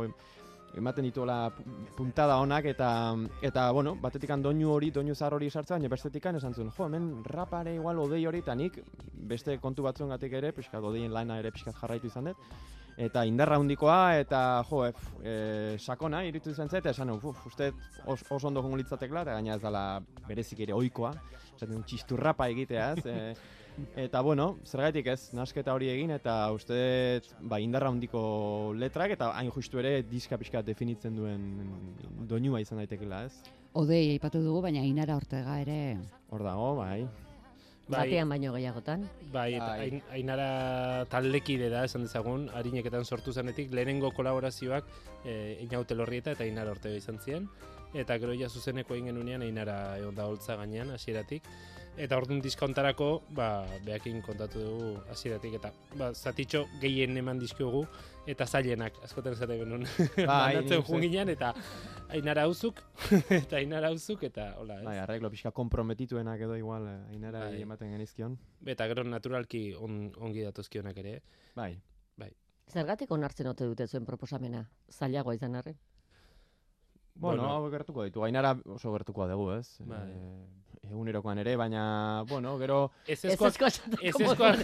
ematen 0.77 1.05
dituela 1.05 1.51
pu- 1.51 1.65
puntada 1.97 2.37
onak 2.39 2.65
eta 2.71 2.89
eta 3.43 3.71
bueno, 3.73 3.97
batetik 4.01 4.31
doinu 4.43 4.71
hori, 4.73 4.91
doinu 4.91 5.15
zahar 5.15 5.35
hori 5.35 5.51
sartzea, 5.51 5.77
baina 5.77 5.89
bestetik 5.89 6.27
esan 6.27 6.55
zuen, 6.55 6.71
jo, 6.71 6.87
hemen 6.87 7.25
rapare 7.25 7.75
igual 7.75 7.99
odei 7.99 8.25
hori 8.27 8.39
eta 8.39 8.55
nik 8.55 8.81
beste 9.13 9.59
kontu 9.59 9.83
batzuengatik 9.83 10.33
ere, 10.33 10.53
pixkat 10.53 10.83
odeien 10.83 11.13
lana 11.13 11.39
ere 11.39 11.51
pixkat 11.51 11.75
jarraitu 11.75 12.07
izan 12.07 12.25
dut. 12.25 12.37
Eta 12.97 13.25
indarra 13.29 13.59
handikoa 13.61 14.19
eta 14.21 14.63
jo, 14.71 14.83
e, 14.87 14.93
e, 15.23 15.35
sakona 15.79 16.25
iritu 16.27 16.51
izan 16.51 16.69
zait, 16.69 16.83
eta 16.83 16.95
esan 16.95 17.11
uf, 17.17 17.47
uste 17.47 17.71
os, 18.07 18.23
oso 18.31 18.49
ondo 18.49 18.63
jongo 18.63 18.81
litzatekela, 18.81 19.23
eta 19.27 19.39
gaina 19.39 19.57
ez 19.57 19.63
dela 19.63 19.85
berezik 20.29 20.61
ere 20.67 20.75
ohikoa, 20.77 21.15
esaten 21.57 21.79
dut 21.79 21.89
txisturrapa 21.91 22.49
egitea, 22.55 22.91
ez? 22.97 23.07
E, 23.07 23.59
eta 24.07 24.21
bueno, 24.27 24.57
zergaitik 24.67 25.07
ez, 25.13 25.21
nasketa 25.37 25.75
hori 25.77 25.89
egin, 25.93 26.13
eta 26.17 26.35
uste 26.53 26.77
ba, 27.41 27.61
indarra 27.63 27.93
handiko 27.93 28.75
letrak, 28.77 29.17
eta 29.17 29.33
hain 29.37 29.51
justu 29.55 29.81
ere 29.83 30.01
diska 30.03 30.39
pixka 30.41 30.63
definitzen 30.67 31.17
duen 31.17 31.49
doinua 32.29 32.61
izan 32.61 32.83
daitekela, 32.83 33.25
ez? 33.31 33.57
Odei 33.79 34.11
aipatu 34.17 34.43
dugu, 34.43 34.65
baina 34.67 34.83
Inara 34.83 35.15
Ortega 35.15 35.61
ere 35.63 35.99
Hor 36.31 36.43
dago, 36.43 36.75
bai. 36.81 37.05
Batean 37.91 38.29
baino 38.29 38.53
gehiagotan. 38.55 39.09
Bai, 39.33 39.55
eta 39.55 39.67
Bai. 39.67 39.81
Ain- 39.89 40.03
Ainara 40.13 41.05
taldekide 41.11 41.69
da, 41.73 41.85
esan 41.85 42.03
dezagun, 42.07 42.49
harineketan 42.55 43.05
sortu 43.05 43.33
zenetik, 43.33 43.73
lehenengo 43.73 44.11
kolaborazioak 44.13 44.85
e, 45.25 45.59
Inaute 45.67 45.95
Lorrieta 45.95 46.33
eta 46.33 46.45
Ainara 46.45 46.71
Ortega 46.77 46.97
izan 46.97 47.19
ziren, 47.19 47.49
eta 47.95 48.17
gero 48.23 48.33
ja 48.39 48.49
zuzeneko 48.49 48.95
egin 48.95 49.07
genunean 49.13 49.43
Ainara 49.43 49.99
egon 49.99 50.15
da 50.15 50.27
holtza 50.31 50.57
gainean, 50.57 50.91
hasieratik. 50.95 51.43
Eta 52.01 52.17
orduan 52.17 52.41
diskontarako, 52.41 53.23
ba, 53.35 53.67
behakin 53.85 54.23
kontatu 54.23 54.61
dugu 54.63 54.91
hasieratik 55.11 55.57
eta 55.59 55.73
ba, 55.99 56.13
zatitxo 56.15 56.67
gehien 56.81 57.17
eman 57.19 57.39
dizkiogu, 57.43 57.83
eta 58.31 58.47
zailenak, 58.47 58.97
askotan 59.05 59.35
esaten 59.37 59.59
genuen. 59.65 59.85
Bai, 60.17 60.57
Banatzen 60.61 60.85
ginen, 61.03 61.29
eta 61.35 61.53
Ainara 62.15 62.45
hauzuk, 62.49 62.81
eta 63.41 63.57
Ainara 63.61 63.91
hauzuk, 63.93 64.23
eta 64.31 64.55
hola, 64.59 64.81
ez? 64.81 64.87
Bai, 64.87 64.97
arreglo 65.03 65.31
pixka 65.31 65.51
komprometituenak 65.57 66.41
edo 66.47 66.57
igual 66.59 66.87
eh, 66.89 66.99
ainara 67.15 67.47
Bai. 67.49 67.63
ematen 67.63 67.93
genizkion. 67.95 68.39
Eta 68.67 68.87
gero 68.91 69.05
naturalki 69.05 69.71
on, 69.75 70.03
ongi 70.19 70.43
datozkionak 70.47 70.97
ere. 71.05 71.21
Bai. 71.57 71.75
Zergatik 72.71 73.11
onartzen 73.11 73.49
ote 73.51 73.67
dute 73.67 73.83
zuen 73.91 74.05
proposamena? 74.07 74.61
Zailagoa 74.95 75.35
izan 75.35 75.57
arren. 75.59 75.75
Bueno, 77.15 77.43
Bueno. 77.43 77.49
hau 77.51 77.71
gertuko 77.73 78.05
ditu. 78.07 78.23
Ainara 78.23 78.53
oso 78.71 78.93
gertukoa 78.95 79.27
dugu, 79.27 79.49
ez? 79.57 79.81
Bai. 79.85 80.05
E, 80.07 80.70
egunerokoan 80.89 81.39
ere, 81.43 81.55
baina, 81.57 82.25
bueno, 82.29 82.57
gero... 82.59 82.91
Ez 83.07 83.21
Ez 83.25 83.35
ezkoak, 83.35 83.61
ez 84.03 84.15
ezkoak, 84.17 84.63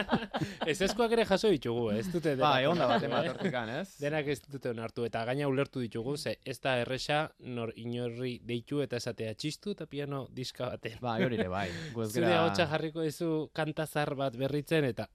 ez 0.70 0.76
ezkoak 0.82 1.12
ere 1.14 1.24
jaso 1.28 1.50
ditugu, 1.52 1.90
ez 1.94 2.06
dute 2.10 2.34
denak 2.34 2.42
Bai, 2.42 2.66
onda 2.66 2.88
bat 2.90 3.04
onartu, 3.06 3.46
emat 3.48 3.70
eh? 3.74 3.80
ez? 3.80 3.94
Denak 4.00 4.30
ez 4.34 4.38
dute 4.50 4.72
onartu, 4.74 5.04
eta 5.08 5.24
gaina 5.28 5.48
ulertu 5.48 5.82
ditugu, 5.84 6.16
ze 6.16 6.36
ez 6.44 6.58
da 6.60 6.76
erresa 6.82 7.20
nor 7.38 7.72
inorri 7.76 8.38
deitu 8.44 8.82
eta 8.84 8.98
esatea 9.00 9.34
txistu 9.34 9.74
eta 9.76 9.86
piano 9.86 10.24
diska 10.34 10.72
baten. 10.74 10.98
Bai, 11.04 11.16
hori 11.24 11.38
ere, 11.38 11.48
bai. 11.52 11.68
Gu 11.94 12.04
ez 12.04 12.10
Zure 12.14 12.34
hotxa 12.40 12.66
jarriko 12.70 13.04
dizu 13.06 13.30
kantazar 13.54 14.14
bat 14.18 14.36
berritzen 14.36 14.88
eta 14.90 15.08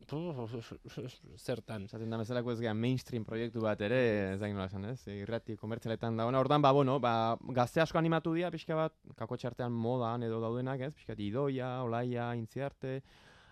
zertan. 1.38 1.86
Esaten 1.90 2.10
da 2.10 2.22
bezalako 2.22 2.56
ez 2.56 2.74
mainstream 2.76 3.26
proiektu 3.26 3.62
bat 3.64 3.82
ere, 3.82 4.00
ez 4.34 4.40
da 4.40 4.50
nola 4.54 4.70
esan, 4.72 4.86
ez? 4.94 5.00
Irrati 5.12 5.58
komertzialetan 5.60 6.18
da. 6.18 6.28
Ordan 6.40 6.62
ba, 6.62 6.72
bueno, 6.72 7.00
ba, 7.04 7.36
gazte 7.56 7.82
asko 7.84 8.00
animatu 8.00 8.34
dira, 8.34 8.52
pixka 8.54 8.78
bat, 8.78 8.96
kako 9.18 9.38
txartean 9.38 9.74
modan 9.74 10.24
edo 10.30 10.40
daudenak, 10.44 10.86
ez? 10.86 10.94
Pixka 10.96 11.16
bat, 11.16 11.26
idoia, 11.26 11.72
olaia, 11.84 12.30
intziarte, 12.38 13.00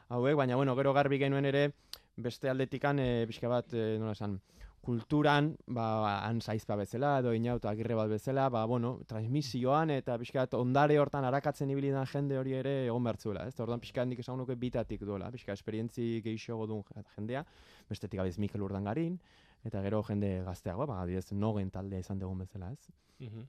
hauek, 0.10 0.38
baina, 0.40 0.56
bueno, 0.56 0.76
gero 0.80 0.94
garbi 0.96 1.20
genuen 1.20 1.50
ere, 1.50 1.72
beste 2.18 2.50
aldetikan, 2.50 3.02
e, 3.04 3.26
pixka 3.30 3.50
bat, 3.52 3.74
e, 3.74 3.98
nola 4.00 4.16
esan, 4.16 4.40
kulturan, 4.88 5.50
ba, 5.68 5.88
ansaizpa 6.30 6.78
bezala, 6.80 7.18
edo 7.20 7.34
inauta 7.36 7.74
agirre 7.74 7.96
bat 7.98 8.08
bezala, 8.08 8.46
ba, 8.54 8.64
bueno, 8.72 8.94
transmisioan, 9.10 9.92
eta 9.98 10.16
pixka 10.22 10.46
bat, 10.46 10.56
ondare 10.56 10.96
hortan 11.02 11.28
arakatzen 11.28 11.74
ibili 11.74 11.92
den 11.92 12.08
jende 12.08 12.40
hori 12.40 12.56
ere 12.56 12.76
egon 12.86 13.04
behar 13.04 13.20
ez? 13.44 13.60
Ordan 13.60 13.84
pixka 13.84 14.06
handik 14.06 14.24
esan 14.24 14.40
nuke 14.40 14.56
bitatik 14.56 15.04
duela, 15.04 15.30
pixka 15.32 15.52
esperientzi 15.54 16.22
gehiago 16.24 16.68
duen 16.68 16.84
jendea, 17.18 17.44
bestetik 17.90 18.20
abez 18.24 18.38
Mikel 18.40 18.64
Urdangarin, 18.64 19.20
eta 19.66 19.82
gero 19.84 20.04
jende 20.08 20.42
gazteagoa, 20.46 20.86
ba, 20.86 21.02
adibidez, 21.02 21.34
nogen 21.34 21.70
taldea 21.70 22.00
izan 22.00 22.20
dugun 22.20 22.46
bezala, 22.46 22.72
ez? 22.72 22.88
Mhm. 23.20 23.48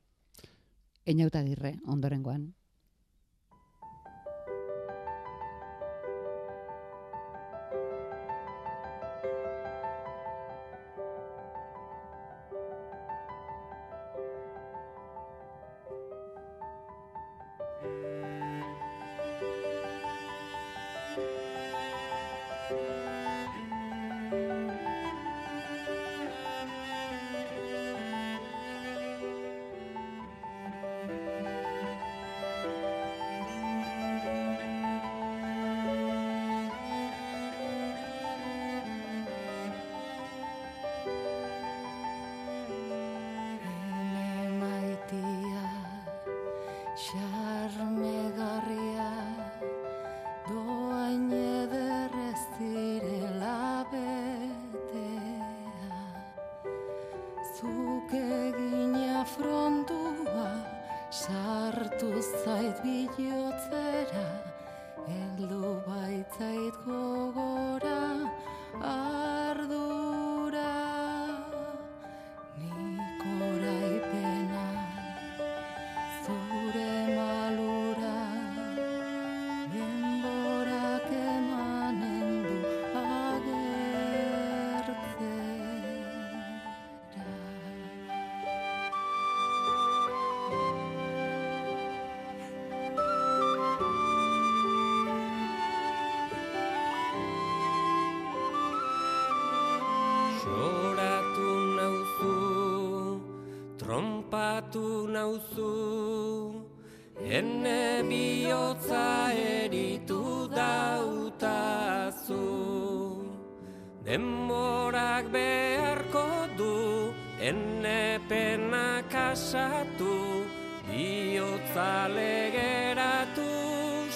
Einauta 1.07 1.39
Agirre 1.39 1.79
ondorengoan. 1.87 2.53
下。 46.99 47.38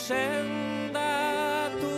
Sendatu. 0.09 1.94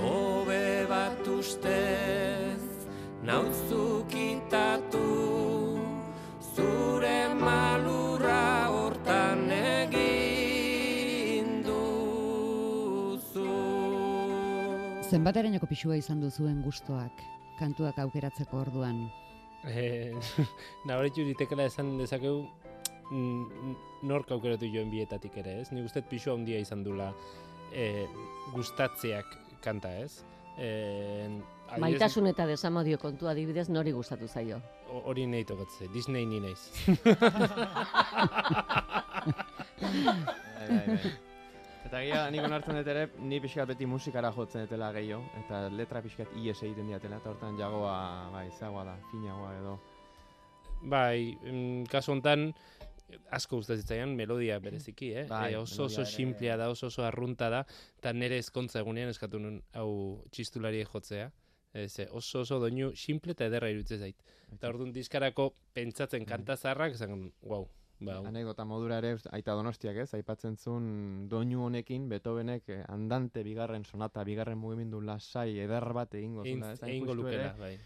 Hobe 0.00 0.86
bat 0.88 1.28
ustez, 1.28 2.62
nauzu 3.24 4.04
kitatu, 4.08 5.10
zure 6.54 7.34
malurra 7.36 8.72
hortan 8.72 9.50
egin 9.58 11.48
duzu. 11.66 13.48
Zenbaterainoko 15.10 15.66
pixua 15.68 15.96
izan 16.00 16.20
duzuen 16.24 16.62
gustoak 16.64 17.12
kantuak 17.60 17.98
aukeratzeko 18.00 18.54
orduan. 18.64 18.96
Eh, 19.66 20.12
Nabaritu 20.88 21.24
ditekela 21.26 21.64
esan 21.68 21.98
dezakegu 21.98 22.46
nork 23.10 24.30
aukeratu 24.30 24.66
joen 24.66 24.90
bietatik 24.90 25.36
ere, 25.42 25.60
ez? 25.60 25.70
Nik 25.72 25.84
uste 25.86 26.02
pixu 26.02 26.32
handia 26.32 26.58
izan 26.58 26.82
dula 26.84 27.12
eh, 27.72 28.06
gustatzeak 28.54 29.26
kanta, 29.62 29.92
ez? 30.02 30.22
Eh, 30.58 31.26
adibidez, 31.26 31.80
Maitasun 31.82 32.26
eta 32.30 32.46
desamodio 32.46 32.98
kontua 32.98 33.30
adibidez 33.34 33.68
nori 33.68 33.92
gustatu 33.92 34.26
zaio. 34.28 34.60
ho- 34.88 35.02
Hori 35.10 35.26
nahi 35.26 35.44
tokatze, 35.44 35.88
Disney 35.92 36.24
ni 36.26 36.40
naiz. 36.40 36.70
Bai, 39.76 40.68
bai, 40.68 40.86
bai. 40.86 41.12
Eta 41.86 42.00
gira, 42.02 42.22
nik 42.34 42.42
onartzen 42.42 42.74
dut 42.80 42.88
ere, 42.90 43.02
ni 43.22 43.38
pixkat 43.42 43.68
beti 43.70 43.86
musikara 43.86 44.32
jotzen 44.34 44.64
dutela 44.64 44.88
gehiago, 44.96 45.22
eta 45.44 45.60
letra 45.70 46.00
pixkat 46.02 46.32
ies 46.42 46.56
egiten 46.66 46.88
diatela, 46.90 47.20
eta 47.22 47.30
hortan 47.30 47.58
jagoa, 47.60 47.92
bai, 48.32 48.48
zagoa 48.58 48.82
da, 48.88 48.96
finagoa 49.12 49.52
edo. 49.60 49.76
Bai, 50.82 51.36
mm, 51.46 51.84
kasu 51.92 52.12
hontan 52.16 52.48
asko 53.30 53.56
gustatzen 53.60 53.82
zitzaidan 53.84 54.14
melodia 54.18 54.58
bereziki, 54.58 55.12
eh? 55.14 55.26
Bai, 55.30 55.52
Eh, 55.54 55.58
oso 55.58 55.84
oso 55.84 56.04
simplea 56.04 56.56
da, 56.56 56.68
oso 56.70 56.86
oso 56.88 57.04
arrunta 57.04 57.48
da, 57.50 57.64
eta 57.98 58.12
nire 58.12 58.38
ezkontza 58.38 58.80
egunean 58.80 59.08
eskatu 59.08 59.38
nun 59.38 59.62
hau 59.74 60.24
txistulari 60.30 60.84
jotzea. 60.84 61.30
Ez, 61.72 61.98
eh, 62.00 62.08
oso 62.10 62.40
oso 62.40 62.58
doinu 62.58 62.92
simple 62.96 63.32
eta 63.32 63.44
ederra 63.46 63.68
iruditzen 63.70 63.98
zait. 64.00 64.16
Eta 64.52 64.68
orduan 64.68 64.92
diskarako 64.92 65.54
pentsatzen 65.74 66.24
Bai. 66.24 66.30
kanta 66.32 66.56
zaharrak, 66.56 66.94
esan, 66.94 67.32
wow, 67.42 67.68
ba, 68.00 68.18
Anekdota 68.28 68.64
modura 68.64 68.98
ere, 68.98 69.16
aita 69.32 69.52
donostiak 69.52 69.96
ez, 69.96 70.14
aipatzen 70.14 70.56
zuen 70.56 71.28
doinu 71.28 71.64
honekin, 71.66 72.08
Beethovenek 72.08 72.68
eh, 72.68 72.82
andante 72.88 73.42
bigarren 73.44 73.84
sonata, 73.84 74.24
bigarren 74.24 74.58
mugimendu 74.58 75.00
lasai, 75.00 75.58
eder 75.58 75.92
bat 75.92 76.14
egingo 76.14 76.42
egin- 76.44 76.60
zuela, 76.62 76.72
ez? 76.72 76.82
Egingo 76.82 77.14
lukela, 77.14 77.52
bai. 77.58 77.78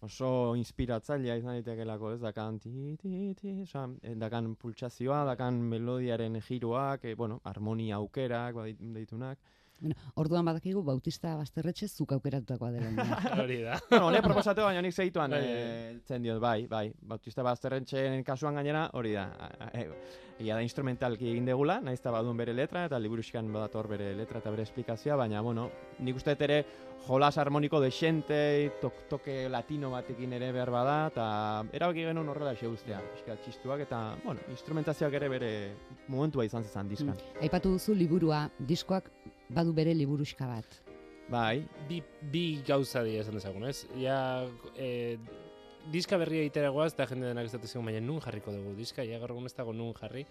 Oso 0.00 0.54
inspiratzailea 0.56 1.36
izan 1.40 1.54
daitekelako, 1.56 2.12
ez, 2.12 2.20
dakan 2.20 2.58
ti, 2.60 2.96
ti, 3.00 3.34
ti, 3.38 3.52
oza, 3.62 3.86
eh, 4.02 4.14
dakan 4.14 4.54
pultsazioa, 4.60 5.24
dakan 5.24 5.60
melodiaren 5.70 6.40
giroak, 6.40 7.04
eh, 7.04 7.14
bueno, 7.16 7.40
harmonia 7.44 7.96
aukerak, 7.96 8.54
badit- 8.54 8.82
deitunak. 8.94 9.38
Bueno, 9.78 9.94
orduan 10.16 10.44
badakigu 10.48 10.80
Bautista 10.82 11.34
Basterretxe 11.36 11.88
zuk 11.88 12.12
aukeratutakoa 12.16 12.70
dela. 12.72 12.90
Hori 13.42 13.60
da. 13.60 13.78
bueno, 13.90 14.06
honek 14.08 14.24
proposatu 14.24 14.64
baina 14.64 14.80
nik 14.82 14.94
segituan 14.94 15.34
Bai, 15.36 15.42
eh, 15.44 15.88
heltzen 15.90 16.24
diot, 16.24 16.40
bai, 16.40 16.66
bai. 16.70 16.86
Bautista 17.02 17.44
Bazterrentxen 17.44 18.24
kasuan 18.24 18.56
gainera, 18.56 18.86
hori 18.94 19.12
da. 19.12 19.26
e, 19.72 19.88
Ia 20.44 20.56
da 20.58 20.60
instrumentalki 20.60 21.30
egin 21.30 21.46
degula, 21.48 21.78
naiz 21.80 21.96
eta 21.96 22.10
badun 22.12 22.36
bere 22.36 22.52
letra, 22.52 22.82
eta 22.88 22.98
liburuskan 23.00 23.48
badator 23.54 23.86
bere 23.88 24.10
letra 24.16 24.42
eta 24.42 24.50
bere 24.52 24.66
esplikazioa, 24.66 25.16
baina, 25.16 25.40
bueno, 25.40 25.70
nik 26.04 26.18
uste 26.20 26.34
dut 26.34 26.44
ere 26.44 26.58
jolas 27.06 27.38
harmoniko 27.40 27.80
desente, 27.80 28.40
tok, 28.82 29.06
toke 29.08 29.38
latino 29.48 29.90
batekin 29.94 30.34
ere 30.36 30.50
behar 30.52 30.72
bada, 30.74 30.96
eta 31.08 31.28
erabaki 31.72 32.04
genuen 32.04 32.28
horrela 32.28 32.52
xe 32.56 32.68
guztia, 32.68 33.00
pixka 33.14 33.38
txistuak, 33.44 33.86
eta, 33.86 34.02
bueno, 34.24 34.44
instrumentazioak 34.52 35.16
ere 35.20 35.32
bere 35.32 35.52
momentua 36.08 36.44
izan 36.44 36.68
zezan 36.68 36.92
diskan. 36.92 37.16
Aipatu 37.40 37.72
duzu 37.78 37.96
liburua, 37.96 38.44
diskoak 38.58 39.08
badu 39.48 39.72
bere 39.72 39.94
liburuska 39.94 40.46
bat. 40.46 40.82
Bai, 41.28 41.66
bi, 41.88 42.02
bi 42.30 42.44
gauza 42.66 43.02
dira 43.02 43.24
esan 43.24 43.34
dezagun, 43.38 43.66
ez? 43.66 43.86
Ja, 43.98 44.46
e, 44.78 45.18
diska 45.90 46.18
berria 46.22 46.44
egitera 46.46 46.70
goaz, 46.74 46.92
eta 46.94 47.08
jende 47.10 47.32
denak 47.32 47.48
ez 47.48 47.52
dut 47.56 47.66
baina 47.82 48.00
nun 48.00 48.20
jarriko 48.22 48.54
dugu 48.54 48.76
diska, 48.78 49.02
ja 49.02 49.18
gaur 49.18 49.34
egun 49.34 49.46
ez 49.46 49.54
dago 49.54 49.72
nun 49.72 49.92
jarri. 49.94 50.26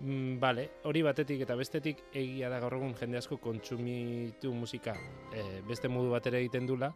Mm, 0.00 0.38
vale, 0.42 0.68
hori 0.84 1.02
batetik 1.06 1.44
eta 1.46 1.54
bestetik 1.54 2.02
egia 2.12 2.50
da 2.50 2.58
gaur 2.60 2.74
egun 2.74 2.94
jende 2.98 3.16
asko 3.16 3.38
kontsumitu 3.38 4.52
musika 4.52 4.96
e, 5.32 5.62
beste 5.68 5.88
modu 5.88 6.10
batera 6.10 6.40
egiten 6.42 6.66
dula, 6.66 6.92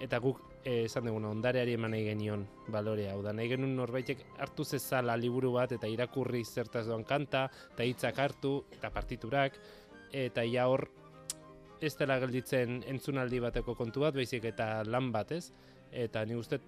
eta 0.00 0.18
guk 0.22 0.40
eh, 0.64 0.84
esan 0.86 1.08
duguna 1.08 1.30
ondareari 1.34 1.74
eman 1.74 1.92
nahi 1.94 2.06
genion 2.06 2.44
balorea. 2.72 3.12
Hau 3.14 3.22
da, 3.22 3.34
nahi 3.34 3.50
genuen 3.50 3.74
norbaitek 3.76 4.24
hartu 4.38 4.64
zezala 4.64 5.16
liburu 5.18 5.52
bat 5.56 5.74
eta 5.74 5.90
irakurri 5.90 6.44
zertaz 6.44 6.86
doan 6.86 7.04
kanta, 7.04 7.48
eta 7.74 7.86
hitzak 7.86 8.18
hartu, 8.22 8.54
eta 8.78 8.90
partiturak, 8.94 9.58
eta 10.12 10.44
ja 10.44 10.66
hor 10.68 10.88
ez 11.80 11.94
dela 11.98 12.18
gelditzen 12.18 12.82
entzunaldi 12.90 13.38
bateko 13.40 13.74
kontu 13.78 14.02
bat, 14.02 14.14
baizik 14.14 14.44
eta 14.50 14.82
lan 14.84 15.12
bat, 15.14 15.32
ez? 15.32 15.52
Eta 15.92 16.24
ni 16.26 16.34
uste 16.34 16.58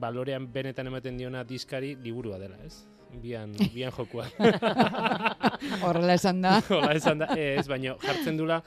balorean 0.00 0.46
benetan 0.52 0.86
ematen 0.88 1.18
diona 1.18 1.42
diskari 1.44 1.96
liburua 2.02 2.38
dela, 2.38 2.56
ez? 2.64 2.84
Bian, 3.22 3.52
bian 3.74 3.92
jokua. 3.92 4.28
Horrela 5.84 6.14
esan 6.14 6.40
da. 6.44 6.60
Hola 6.78 6.94
esan 6.96 7.20
da, 7.24 7.32
ez, 7.36 7.66
baino 7.68 7.96
jartzen 8.02 8.38
dula, 8.38 8.62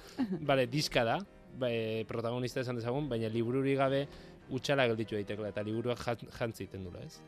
bale, 0.46 0.68
diska 0.70 1.06
da, 1.08 1.18
ba, 1.58 1.72
e, 1.72 2.04
protagonista 2.10 2.62
esan 2.62 2.78
dezagun, 2.82 3.10
baina 3.10 3.32
libururi 3.32 3.74
gabe 3.80 4.06
utxala 4.54 4.86
gelditu 4.92 5.16
daitekela, 5.18 5.50
eta 5.50 5.64
liburuak 5.66 6.04
jan- 6.06 6.30
jantzi 6.38 6.66
egiten 6.68 6.84
dula, 6.86 7.02
ez? 7.08 7.22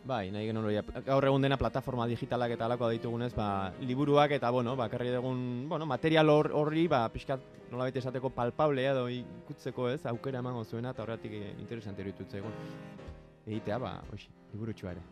Bai, 0.00 0.30
nahi 0.32 0.46
genuen 0.48 0.64
hori, 0.64 0.78
gaur 1.04 1.24
egun 1.28 1.42
dena 1.44 1.58
plataforma 1.60 2.06
digitalak 2.08 2.54
eta 2.54 2.64
alako 2.64 2.88
ditugunez, 2.88 3.34
ba, 3.36 3.70
liburuak 3.84 4.32
eta, 4.32 4.48
bueno, 4.50 4.72
bakarri 4.76 5.10
dugun, 5.12 5.68
bueno, 5.68 5.84
material 5.86 6.30
hor- 6.32 6.50
horri, 6.56 6.86
ba, 6.88 7.02
pixkat, 7.12 7.40
nolabait 7.70 7.96
esateko 8.00 8.30
palpablea 8.32 8.94
edo 8.96 9.04
ikutzeko 9.12 9.90
ez, 9.92 10.00
aukera 10.08 10.40
emango 10.40 10.64
zuena, 10.64 10.94
eta 10.96 11.04
horretik 11.04 11.36
eh, 11.36 11.52
interesante 11.60 12.00
iruditu 12.02 12.24
zaigun. 12.32 12.56
Egitea, 13.46 13.78
ba, 13.78 13.98
hoxe, 14.10 14.32
liburutxua 14.54 14.96
ere. 14.96 15.04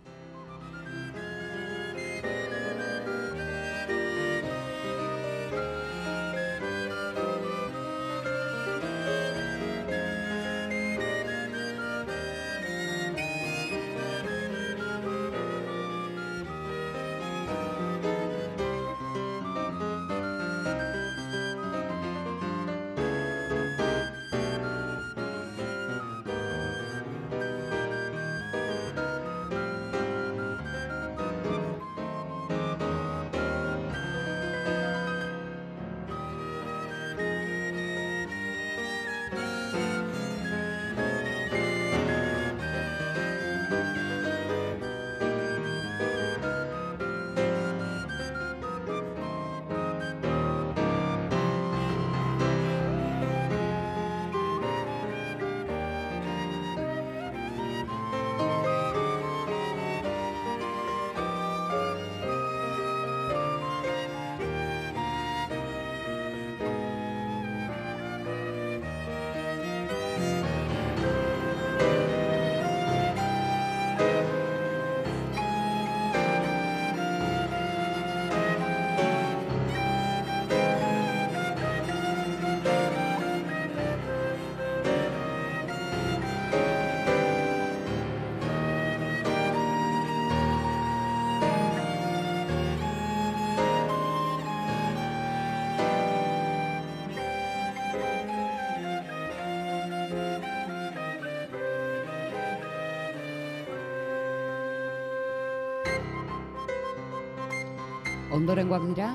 Ondorengoak 108.48 108.84
dira, 108.88 109.08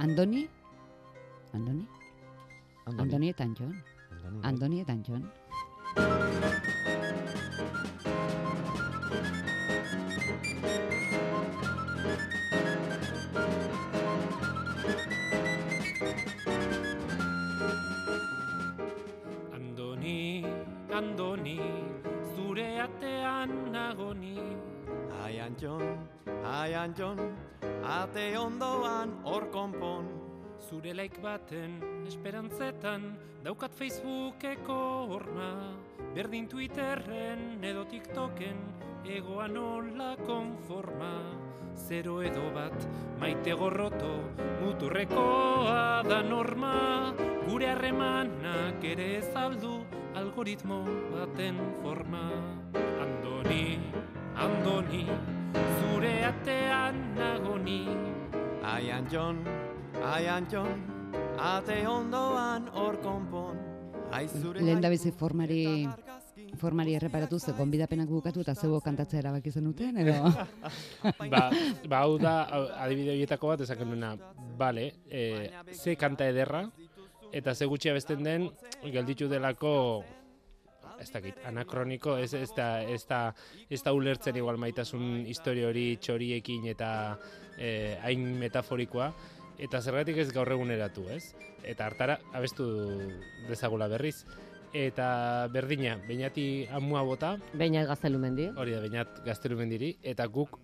Andoni, 0.00 0.45
Zure 30.66 30.90
laik 30.98 31.20
baten 31.22 31.76
esperantzetan 32.08 33.04
daukat 33.44 33.70
Facebookeko 33.78 34.78
horma. 35.12 35.50
Berdin 36.16 36.48
Twitterren 36.50 37.62
edo 37.62 37.84
TikToken 37.86 38.58
egoan 39.06 39.54
nola 39.54 40.16
konforma. 40.26 41.14
zero 41.76 42.22
edo 42.22 42.50
bat, 42.54 42.74
maite 43.20 43.52
gorroto, 43.52 44.14
muturrekoa 44.62 46.02
da 46.08 46.22
norma, 46.22 47.12
gure 47.46 47.68
harremanak 47.68 48.82
ere 48.82 49.18
ez 49.18 49.28
aldu, 49.36 49.84
algoritmo 50.14 50.80
baten 51.12 51.60
forma. 51.82 52.24
Andoni, 53.04 53.78
andoni, 54.34 55.04
zure 55.52 56.24
atean 56.32 57.14
nagoni, 57.14 57.84
Aian 58.64 59.06
John, 59.12 59.44
aian 60.04 60.46
John, 60.50 60.82
ate 61.38 61.86
ondoan 61.88 62.68
hor 62.74 63.00
konpon. 63.02 63.62
Lehen 64.60 64.80
da 64.80 64.88
bizi 64.88 65.10
formari 65.10 65.86
formari 66.56 66.94
erreparatu 66.94 67.38
ze 67.38 67.52
gonbidapenak 67.52 68.08
bukatu 68.08 68.40
eta 68.40 68.54
zeu 68.54 68.80
kantatzea 68.80 69.20
erabaki 69.20 69.50
zenuten 69.50 69.96
edo? 69.98 70.14
Ba, 71.32 71.50
ba, 71.88 72.00
hau 72.00 72.18
da, 72.18 72.34
adibide 72.84 73.12
horietako 73.14 73.52
bat, 73.52 73.64
esaken 73.66 73.92
duena, 73.92 74.14
bale, 74.58 74.92
e, 75.10 75.50
ze 75.72 75.96
kanta 75.96 76.28
ederra, 76.28 76.64
eta 77.32 77.54
ze 77.54 77.66
gutxi 77.66 77.90
abesten 77.90 78.22
den, 78.24 78.48
gelditu 78.84 79.28
delako, 79.28 80.04
ez 81.00 81.10
dakit, 81.12 81.40
anakroniko, 81.44 82.16
ez, 82.16 82.32
ez, 82.34 82.50
da, 82.56 82.82
ez, 82.82 83.02
da, 83.08 83.20
ez 83.68 83.82
da 83.84 83.92
ulertzen 83.92 84.36
igual 84.36 84.56
maitasun 84.60 85.26
historia 85.26 85.68
hori 85.68 85.88
txoriekin 86.00 86.70
eta 86.72 86.90
e, 87.58 87.96
hain 88.02 88.24
metaforikoa, 88.40 89.10
eta 89.58 89.80
zergatik 89.80 90.18
ez 90.22 90.30
gaur 90.34 90.50
eguneratu, 90.52 91.06
ez? 91.12 91.34
Eta 91.64 91.86
hartara 91.86 92.18
abestu 92.36 92.66
dezagula 93.48 93.88
berriz. 93.88 94.24
Eta 94.76 95.48
berdina, 95.52 95.96
bainati 96.04 96.66
amua 96.74 97.02
bota, 97.06 97.36
Baina 97.54 97.86
gaztelu 97.88 98.18
mendi. 98.20 98.50
Hori 98.56 98.74
da, 98.74 98.80
bainat 98.84 99.22
gazteru 99.24 99.56
mendiri, 99.56 99.94
eta 100.02 100.26
guk 100.28 100.58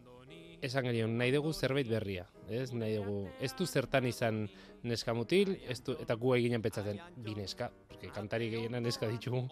esan 0.62 0.87
genion, 0.87 1.16
nahi 1.18 1.33
dugu 1.35 1.52
zerbait 1.52 1.88
berria. 1.88 2.26
Ez, 2.48 2.70
nahi 2.76 2.98
dugu, 2.98 3.26
ez 3.40 3.50
du 3.59 3.66
zertan 3.66 4.07
izan 4.07 4.44
neska 4.87 5.14
mutil, 5.14 5.57
ez 5.68 5.81
du, 5.87 5.96
eta 6.02 6.14
gu 6.18 6.37
eginen 6.37 6.62
pentsatzen, 6.62 7.00
bi 7.24 7.35
neska, 7.38 7.70
porque 7.88 8.12
kantari 8.14 8.50
gehiena 8.52 8.81
neska 8.81 9.09
ditugu, 9.11 9.46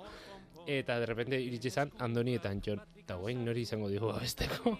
eta 0.70 1.00
de 1.00 1.06
repente 1.10 1.40
iritsi 1.40 1.72
izan 1.72 1.90
Andoni 1.98 2.36
eta 2.38 2.52
Antxon, 2.52 2.82
eta 3.00 3.16
guain 3.18 3.44
nori 3.44 3.66
izango 3.66 3.90
digu 3.90 4.12
abesteko, 4.14 4.76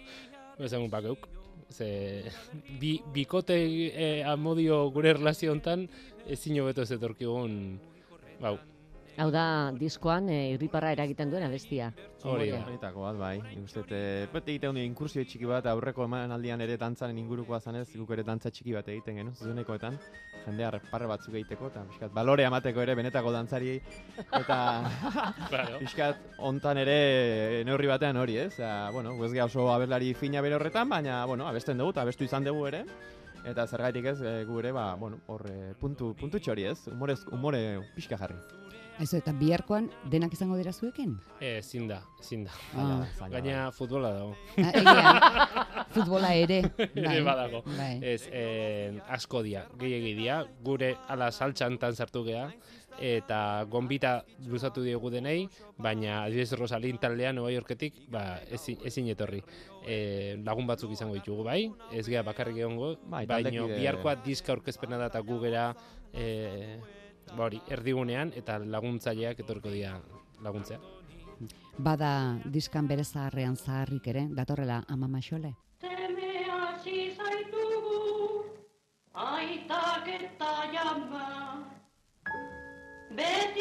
esan 0.59 0.91
bakeuk. 0.93 1.40
Ze, 1.71 1.89
bi, 2.81 2.97
bikote 3.15 3.55
eh, 3.55 4.23
amodio 4.27 4.83
gure 4.91 5.15
relazio 5.15 5.53
hontan 5.55 5.87
ezin 6.27 6.59
hobeto 6.61 6.83
ez 6.83 6.91
etorkigun, 6.97 7.55
bau, 8.43 8.57
Hau 9.19 9.27
da, 9.35 9.73
diskoan 9.75 10.29
e, 10.31 10.37
irriparra 10.55 10.93
eragiten 10.95 11.31
duen 11.31 11.43
abestia. 11.43 11.91
hori 12.23 12.51
da. 12.51 12.61
Horietako 12.67 13.03
bat, 13.03 13.17
bai. 13.19 13.35
Nik 13.43 13.67
uste, 13.67 13.83
e, 13.91 14.27
beti 14.33 14.55
egiten 14.55 14.77
du 14.77 14.85
inkursio 14.85 15.25
txiki 15.25 15.49
bat, 15.49 15.67
aurreko 15.67 16.05
emanaldian 16.05 16.61
ere 16.61 16.77
dantzaren 16.81 17.19
ingurukoa 17.19 17.61
zanez, 17.61 17.89
guk 17.97 18.11
ere 18.15 18.23
dantza 18.23 18.51
txiki 18.51 18.77
bat 18.77 18.89
egiten 18.89 19.19
genuen, 19.19 19.35
zuzenekoetan, 19.35 19.99
jendea 20.45 20.71
parre 20.91 21.09
batzuk 21.11 21.35
egiteko, 21.35 21.73
eta 21.73 21.85
pixkat, 21.89 22.15
balore 22.15 22.47
amateko 22.47 22.85
ere 22.85 22.95
benetako 22.95 23.33
dantzari, 23.35 23.79
eta 24.41 24.61
pixkat, 25.81 26.23
ontan 26.39 26.81
ere 26.85 27.65
neurri 27.67 27.91
batean 27.91 28.21
hori, 28.21 28.39
ez? 28.47 28.53
Eta, 28.55 28.91
bueno, 28.95 29.17
ez 29.25 29.33
oso 29.45 29.71
aberlari 29.73 30.15
fina 30.15 30.41
bere 30.41 30.57
horretan, 30.61 30.89
baina, 30.89 31.25
bueno, 31.27 31.49
abesten 31.49 31.79
dugu, 31.79 31.97
eta 31.97 32.07
abestu 32.07 32.25
izan 32.25 32.45
dugu 32.45 32.67
ere, 32.69 32.85
eta 33.45 33.67
zergaitik 33.67 34.13
ez, 34.15 34.19
e, 34.21 34.45
gu 34.45 34.61
ere, 34.61 34.73
ba, 34.77 34.95
bueno, 34.95 35.21
hor, 35.27 35.49
puntu, 35.81 36.15
puntu 36.15 36.39
txori, 36.39 36.69
ez? 36.71 36.79
Humore 36.93 37.65
pixka 37.97 38.21
jarri. 38.21 38.60
Aizu, 39.01 39.17
eta 39.17 39.33
biharkoan 39.33 39.87
denak 40.13 40.35
izango 40.37 40.59
dira 40.61 40.75
zuekin? 40.77 41.15
Eh, 41.41 41.55
ezin 41.63 41.87
da, 41.89 42.03
ezin 42.21 42.43
da. 42.45 42.53
Ah. 42.77 43.07
Gaina 43.33 43.71
futbola 43.73 44.11
dago. 44.13 44.35
Ah, 44.61 44.75
egia, 44.77 45.15
futbola 45.95 46.35
ere. 46.37 46.59
Ere 46.91 47.23
badago. 47.25 47.63
Bai. 47.79 47.95
Ez, 48.05 48.27
eh, 48.29 48.99
asko 49.17 49.41
dia, 49.47 49.65
gehiegi 49.81 50.13
dia, 50.19 50.43
gure 50.67 50.93
ala 51.09 51.31
saltxantan 51.33 51.97
sartu 51.97 52.27
gea, 52.29 52.45
eta 53.01 53.41
gonbita 53.73 54.19
luzatu 54.53 54.85
diogu 54.85 55.09
denei, 55.17 55.49
baina 55.81 56.27
adibidez 56.27 56.53
Rosalin 56.61 57.01
taldean 57.01 57.41
Nueva 57.41 57.55
Yorketik, 57.57 58.03
ba, 58.13 58.37
ezin, 58.53 58.85
ezin 58.85 59.09
etorri. 59.17 59.41
E, 59.89 60.37
lagun 60.45 60.69
batzuk 60.69 60.93
izango 60.93 61.17
ditugu 61.17 61.47
bai, 61.49 61.63
ez 61.97 62.05
gea 62.05 62.21
bakarrik 62.27 62.61
egongo, 62.61 62.99
Bai, 63.09 63.25
taldekide- 63.25 63.81
biharkoa 63.81 64.19
diska 64.29 64.53
aurkezpena 64.53 65.01
da 65.01 65.09
eta 65.09 65.25
gu 65.25 65.41
gera, 65.41 65.71
e, 66.13 66.77
ba 67.37 67.45
hori, 67.47 67.61
erdigunean, 67.69 68.33
eta 68.37 68.59
laguntzaileak 68.59 69.41
etorko 69.45 69.71
dira 69.71 69.99
laguntzea. 70.43 70.79
Bada 71.79 72.13
diskan 72.45 72.89
bere 72.89 73.05
zaharrean 73.05 73.57
zaharrik 73.57 74.07
ere, 74.13 74.27
datorrela 74.37 74.83
ama 74.89 75.09
maxole. 75.09 75.55
Teme 75.81 76.45
hasi 76.53 77.15
zaitugu, 77.17 78.45
aitak 79.15 80.09
eta 80.19 80.53
jama. 80.75 81.29
Beti 83.17 83.60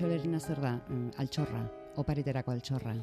Ama 0.00 0.08
maxolerina 0.08 0.38
zer 0.40 0.60
da? 0.62 0.70
Mm, 0.88 1.10
altxorra, 1.20 1.60
opariterako 2.00 2.54
altxorra. 2.54 2.94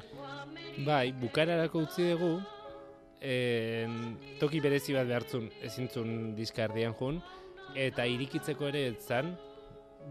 Bai, 0.86 1.12
bukararako 1.14 1.84
utzi 1.86 2.08
dugu, 2.10 2.40
en, 3.22 4.16
toki 4.40 4.62
berezi 4.64 4.96
bat 4.96 5.06
behartzun 5.06 5.46
ezintzun 5.62 6.34
diska 6.34 6.64
erdian 6.66 6.96
jun, 6.98 7.20
eta 7.78 8.08
irikitzeko 8.10 8.72
ere 8.72 8.82
ez 8.88 8.98
zan, 9.06 9.36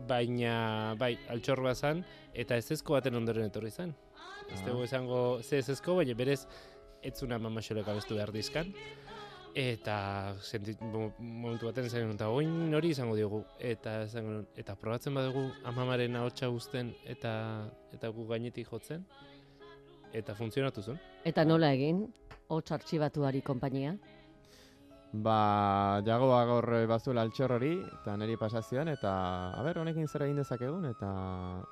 baina, 0.06 0.94
bai, 1.00 1.16
altxor 1.34 1.64
bat 1.66 1.74
zan, 1.76 2.04
eta 2.32 2.54
ez 2.54 2.70
ezko 2.78 2.94
baten 2.94 3.18
ondoren 3.18 3.50
etorri 3.50 3.74
zan. 3.74 3.96
Ez 4.46 4.62
dugu 4.62 4.86
esango 4.86 5.42
ze 5.42 5.58
ez 5.58 5.68
ezko, 5.74 5.98
baina 5.98 6.14
berez, 6.14 6.44
ez 7.02 7.16
zuna 7.18 7.40
mamaxolek 7.42 7.88
abestu 7.90 8.14
behar 8.14 8.30
dizkan, 8.30 8.70
eta 9.56 10.36
sentit, 10.44 10.80
mo- 10.84 11.14
momentu 11.18 11.70
baten 11.70 11.88
zen 11.88 12.10
eta 12.12 12.28
oin 12.28 12.74
hori 12.76 12.90
izango 12.92 13.14
diogu 13.16 13.38
eta 13.58 14.02
nuen, 14.20 14.44
eta 14.54 14.74
probatzen 14.76 15.14
badugu 15.16 15.46
amamaren 15.64 16.16
ahotsa 16.20 16.50
guzten 16.52 16.92
eta 17.06 17.32
eta 17.96 18.10
gu 18.12 18.26
gainetik 18.28 18.68
jotzen 18.68 19.06
eta 20.12 20.34
funtzionatu 20.34 20.82
zuen. 20.82 21.00
Eta 21.24 21.44
nola 21.44 21.72
egin, 21.72 22.04
hots 22.48 22.70
artxibatuari 22.72 23.40
konpainia. 23.40 23.96
Ba, 25.22 26.02
jagoa 26.04 26.42
gaur 26.44 26.66
eh, 26.76 26.86
bazuela 26.90 27.22
altxor 27.24 27.54
hori, 27.56 27.70
eta 27.80 28.16
niri 28.20 28.34
pasazioan, 28.36 28.90
eta, 28.92 29.12
a 29.56 29.62
ber, 29.64 29.78
honekin 29.80 30.08
zer 30.08 30.26
egin 30.26 30.40
dezakegun, 30.42 30.84
eta, 30.90 31.08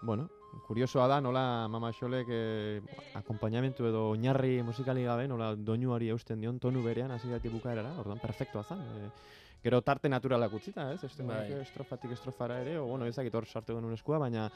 bueno, 0.03 0.29
kuriosoa 0.69 1.09
da, 1.11 1.19
nola 1.21 1.43
mama 1.69 1.91
xolek 1.93 2.31
eh, 2.33 2.81
akompainamentu 3.21 3.89
edo 3.91 4.07
oinarri 4.15 4.63
musikali 4.65 5.05
gabe, 5.05 5.27
nola 5.29 5.53
doinuari 5.57 6.09
eusten 6.15 6.41
dion 6.41 6.61
tonu 6.63 6.83
berean, 6.87 7.13
hasieratik 7.13 7.53
bukaerara, 7.53 7.93
orduan 8.01 8.23
perfektua 8.23 8.63
zen. 8.65 8.81
E, 8.81 9.11
gero 9.65 9.83
tarte 9.83 10.09
naturalak 10.09 10.55
utzita, 10.55 10.93
ez? 10.95 11.03
Este 11.05 11.25
Bai. 11.27 11.51
estrofatik 11.61 12.17
estrofara 12.17 12.63
ere, 12.63 12.79
o, 12.79 12.87
bueno, 12.87 13.11
ezakit 13.11 13.35
hor 13.35 13.47
sartu 13.47 13.77
genuen 13.77 13.99
eskua, 13.99 14.23
baina, 14.25 14.49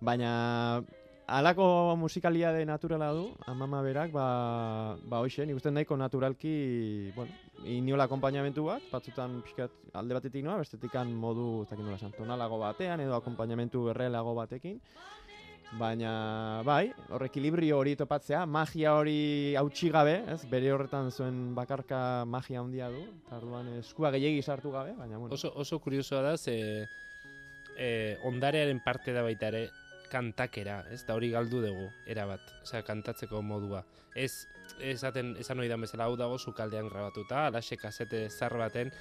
baina, 0.00 0.82
Alako 1.30 1.94
musikalia 1.94 2.50
de 2.50 2.64
naturala 2.66 3.12
du, 3.14 3.28
amama 3.46 3.78
berak, 3.86 4.10
ba, 4.10 4.96
ba 5.06 5.20
hoxe, 5.22 5.44
nik 5.46 5.54
uste 5.60 5.70
nahiko 5.70 5.94
naturalki, 5.94 7.12
bueno, 7.14 7.30
iniola 7.70 8.08
akompainamentu 8.08 8.64
bat, 8.66 8.82
batzutan 8.90 9.36
pixkat 9.46 9.94
alde 9.94 10.16
batetik 10.16 10.42
noa, 10.42 10.56
bestetikan 10.58 11.12
modu, 11.14 11.62
ez 11.62 11.68
dakit 11.70 11.86
nola 11.86 12.00
esan, 12.00 12.16
tonalago 12.16 12.58
batean 12.58 13.04
edo 13.04 13.14
akompainamentu 13.14 13.84
errelago 13.92 14.34
batekin. 14.34 14.80
Baina, 15.78 16.12
bai, 16.66 16.90
hor 17.14 17.22
ekilibrio 17.28 17.78
hori 17.78 17.94
topatzea, 17.94 18.42
magia 18.50 18.96
hori 18.98 19.54
hautsi 19.54 19.92
gabe, 19.94 20.16
ez, 20.34 20.40
bere 20.50 20.72
horretan 20.74 21.12
zuen 21.14 21.52
bakarka 21.54 22.24
magia 22.26 22.58
handia 22.58 22.88
du, 22.90 23.04
eta 23.20 23.38
orduan 23.38 23.70
eskua 23.76 24.10
gehiegi 24.16 24.42
sartu 24.42 24.74
gabe, 24.74 24.96
baina, 24.98 25.14
bueno. 25.14 25.38
Oso, 25.38 25.52
oso 25.54 25.78
kuriosoa 25.78 26.24
da, 26.26 26.34
ze 26.36 26.58
e, 27.78 28.18
ondarearen 28.26 28.82
parte 28.82 29.14
da 29.14 29.22
baita 29.22 29.54
ere 29.54 29.68
kantakera, 30.10 30.80
ez 30.92 31.02
da 31.06 31.14
hori 31.16 31.30
galdu 31.32 31.62
dugu, 31.64 31.88
erabat, 32.10 32.52
osea, 32.64 32.82
kantatzeko 32.86 33.42
modua. 33.42 33.82
Ez, 34.18 34.46
esaten, 34.92 35.34
esan 35.40 35.62
hori 35.62 35.70
da 35.70 35.78
bezala 35.80 36.08
hau 36.08 36.16
dago 36.18 36.38
sukaldean 36.38 36.90
grabatuta, 36.90 37.46
alaxe 37.48 37.78
kasete 37.80 38.26
zar 38.30 38.56
baten, 38.58 38.92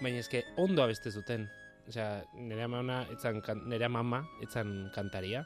baina 0.00 0.22
eske 0.24 0.44
ondo 0.58 0.82
abeste 0.84 1.12
zuten. 1.12 1.46
Osea, 1.88 2.24
nire 2.40 2.64
amana, 2.64 3.02
etzan, 3.12 3.42
nire 3.68 3.88
mama, 3.92 4.22
etzan 4.42 4.88
kantaria, 4.94 5.44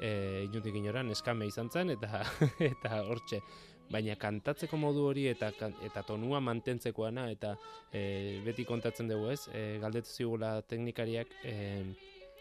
e, 0.00 0.44
inundik 0.48 0.76
inoran, 0.80 1.10
eskame 1.12 1.48
izan 1.48 1.70
zen, 1.70 1.92
eta, 1.96 2.22
eta 2.72 3.02
hortxe. 3.06 3.42
baina 3.86 4.16
kantatzeko 4.18 4.74
modu 4.82 5.04
hori 5.06 5.28
eta 5.30 5.52
eta 5.86 6.00
tonua 6.02 6.40
mantentzekoana 6.42 7.28
eta 7.30 7.52
e, 7.94 8.40
beti 8.42 8.64
kontatzen 8.66 9.06
dugu 9.06 9.28
ez, 9.30 9.44
e, 9.54 9.78
galdetu 9.78 10.10
zigula 10.10 10.56
teknikariak 10.66 11.36
e, 11.46 11.54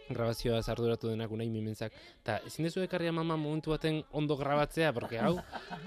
grabazioa 0.09 0.61
arduratu 0.71 1.09
denak 1.09 1.31
unai 1.31 1.47
mimentzak, 1.49 1.93
eta 2.21 2.37
ezin 2.47 2.67
dezu 2.67 2.83
ekarri 2.85 3.09
amama 3.09 3.37
momentu 3.37 3.73
baten 3.73 4.01
ondo 4.11 4.37
grabatzea, 4.37 4.93
porque 4.93 5.19
hau, 5.19 5.37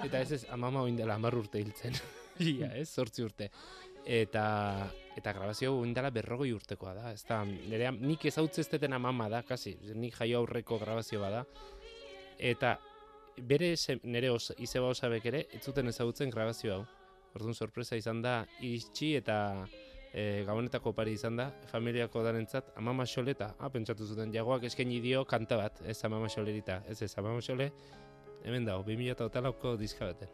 eta 0.05 0.21
ez 0.21 0.33
ez, 0.33 0.45
amama 0.51 0.83
oin 0.83 0.97
dela 0.97 1.15
hamar 1.15 1.37
urte 1.39 1.63
hiltzen, 1.63 1.95
ia, 2.51 2.73
ez, 2.75 2.89
sortzi 2.89 3.23
urte. 3.23 3.51
Eta, 4.09 4.89
eta 5.19 5.33
grabazio 5.37 5.73
hau 5.73 5.81
oin 5.83 5.93
dela 5.95 6.11
berrogoi 6.11 6.51
urtekoa 6.57 6.95
da, 6.97 7.13
ez 7.13 7.25
da, 7.29 7.43
nire, 7.45 7.91
nik 7.93 8.25
ezautze 8.31 8.63
ez 8.65 8.71
deten 8.73 8.97
amama 8.97 9.29
da, 9.29 9.43
kasi, 9.47 9.77
nik 9.95 10.17
jaio 10.17 10.43
aurreko 10.43 10.79
grabazio 10.81 11.21
bada, 11.21 11.45
eta 12.39 12.79
bere 13.43 13.77
se, 13.77 13.99
nire 14.03 14.31
os, 14.31 14.53
izeba 14.59 14.91
osabek 14.95 15.27
ere, 15.31 15.45
ez 15.55 15.63
zuten 15.63 15.89
ezagutzen 15.89 16.31
grabazio 16.31 16.75
hau. 16.75 16.87
Orduan 17.37 17.55
sorpresa 17.55 17.97
izan 17.97 18.23
da, 18.25 18.41
iritsi 18.65 19.13
eta 19.19 19.37
e, 20.13 20.45
gabonetako 20.47 20.93
pari 20.93 21.13
izan 21.13 21.37
da, 21.37 21.51
familiako 21.71 22.23
darentzat, 22.23 22.73
amama 22.77 23.05
xoleta, 23.07 23.55
ah, 23.59 23.69
pentsatu 23.69 24.07
zuten, 24.07 24.33
jagoak 24.33 24.65
eskaini 24.65 25.01
dio 25.01 25.25
kanta 25.25 25.57
bat, 25.57 25.81
ez 25.85 25.99
amama 26.05 26.29
xolerita, 26.29 26.83
ez 26.89 27.01
ez 27.03 27.13
amama 27.19 27.41
xole, 27.41 27.71
hemen 28.45 28.65
dago, 28.65 28.83
2008ko 28.85 29.77
diska 29.77 30.07
baten. 30.13 30.29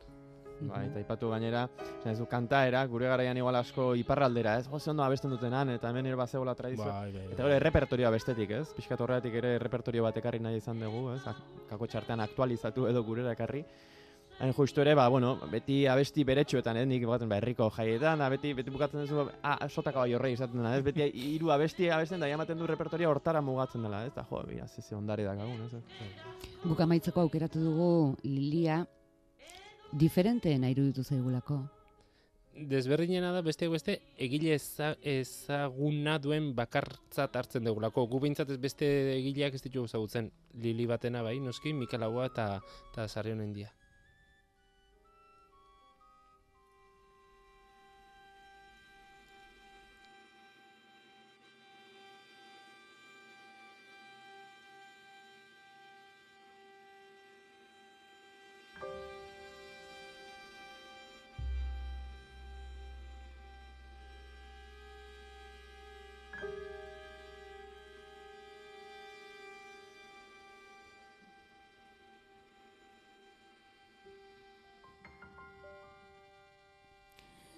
Bai, 0.64 0.84
eta 0.86 1.00
ipatu 1.02 1.28
gainera, 1.32 1.64
ez 2.06 2.14
du 2.16 2.26
kantaera, 2.30 2.84
gure 2.86 3.08
garaian 3.10 3.36
igual 3.36 3.56
asko 3.58 3.88
iparraldera, 3.98 4.52
ez? 4.60 4.68
Jose 4.70 4.92
ondo 4.92 5.02
abesten 5.02 5.32
dutenan, 5.34 5.68
eta 5.74 5.90
hemen 5.90 6.06
ere 6.06 6.14
bazegola 6.16 6.54
tradizio. 6.54 6.86
Bai, 6.86 7.10
bai, 7.12 7.24
Eta 7.32 7.42
gero 7.42 7.50
errepertorioa 7.56 8.10
bestetik, 8.14 8.50
ez? 8.60 8.68
Piskat 8.76 9.00
horregatik 9.02 9.34
ere 9.34 9.56
errepertorio 9.56 10.04
bat 10.06 10.16
ekarri 10.16 10.38
nahi 10.38 10.60
izan 10.62 10.78
dugu, 10.80 11.08
ez? 11.16 11.26
Ak- 11.26 11.42
Kako 11.68 11.86
txartean 11.90 12.20
aktualizatu 12.20 12.86
edo 12.86 13.02
gurera 13.02 13.32
ekarri. 13.34 13.64
Hain 14.40 14.52
justu 14.52 14.82
ere, 14.82 14.96
ba, 14.98 15.06
bueno, 15.08 15.36
beti 15.50 15.84
abesti 15.86 16.24
beretsuetan, 16.26 16.76
eh, 16.80 16.86
nik 16.86 17.04
bukatzen, 17.06 17.28
ba, 17.30 17.36
herriko 17.38 17.68
jaietan, 17.70 18.22
beti, 18.32 18.50
beti 18.58 18.72
bukatzen 18.74 19.04
duzu, 19.04 19.20
ba, 19.20 19.36
ah, 19.46 19.68
sotaka 19.68 20.00
bai 20.02 20.14
horre 20.16 20.32
izaten 20.32 20.58
dela, 20.58 20.72
ez, 20.76 20.82
beti 20.82 21.06
hiru 21.34 21.52
abesti 21.54 21.86
abesten 21.88 22.20
da, 22.20 22.28
jamaten 22.28 22.58
du 22.58 22.66
repertoria 22.66 23.08
hortara 23.08 23.40
mugatzen 23.40 23.86
dela, 23.86 24.02
ez, 24.08 24.12
da, 24.16 24.26
jo, 24.30 24.42
mira, 24.48 24.66
zeze 24.66 24.96
ondare 24.98 25.26
dakagun, 25.28 25.62
ez, 25.68 26.10
Guk 26.64 26.80
amaitzeko 26.80 27.22
aukeratu 27.22 27.62
dugu 27.62 27.88
Lilia, 28.24 28.82
diferenteena 29.94 30.72
iruditu 30.72 31.04
zaigulako. 31.04 31.60
Desberdinena 32.54 33.32
da 33.34 33.42
beste 33.42 33.66
beste 33.68 33.96
egile 34.22 34.54
ezaguna 34.54 36.18
duen 36.22 36.52
bakartzat 36.54 37.34
hartzen 37.36 37.66
dugulako. 37.66 38.06
Gu 38.10 38.20
behintzat 38.22 38.50
ez 38.54 38.58
beste 38.62 38.86
egileak 39.16 39.58
ez 39.58 39.62
ditugu 39.62 39.90
zagutzen, 39.90 40.30
Lili 40.62 40.86
batena 40.86 41.22
bai, 41.26 41.40
noski, 41.42 41.74
Mikel 41.74 42.02
Lagoa 42.06 42.30
eta 42.30 43.08
Sarrion 43.08 43.42
Endia. 43.42 43.72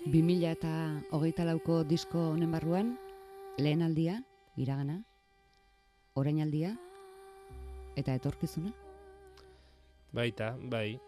2000 0.06 0.52
eta 0.54 1.02
hogeita 1.10 1.42
lauko 1.42 1.80
disko 1.82 2.20
honen 2.30 2.52
barruan, 2.54 2.92
lehen 3.58 3.80
aldia, 3.82 4.20
iragana, 4.54 5.00
orain 6.14 6.38
aldia, 6.44 6.76
eta 7.98 8.14
etorkizuna? 8.14 8.70
Baita, 10.14 10.52
bai. 10.70 11.00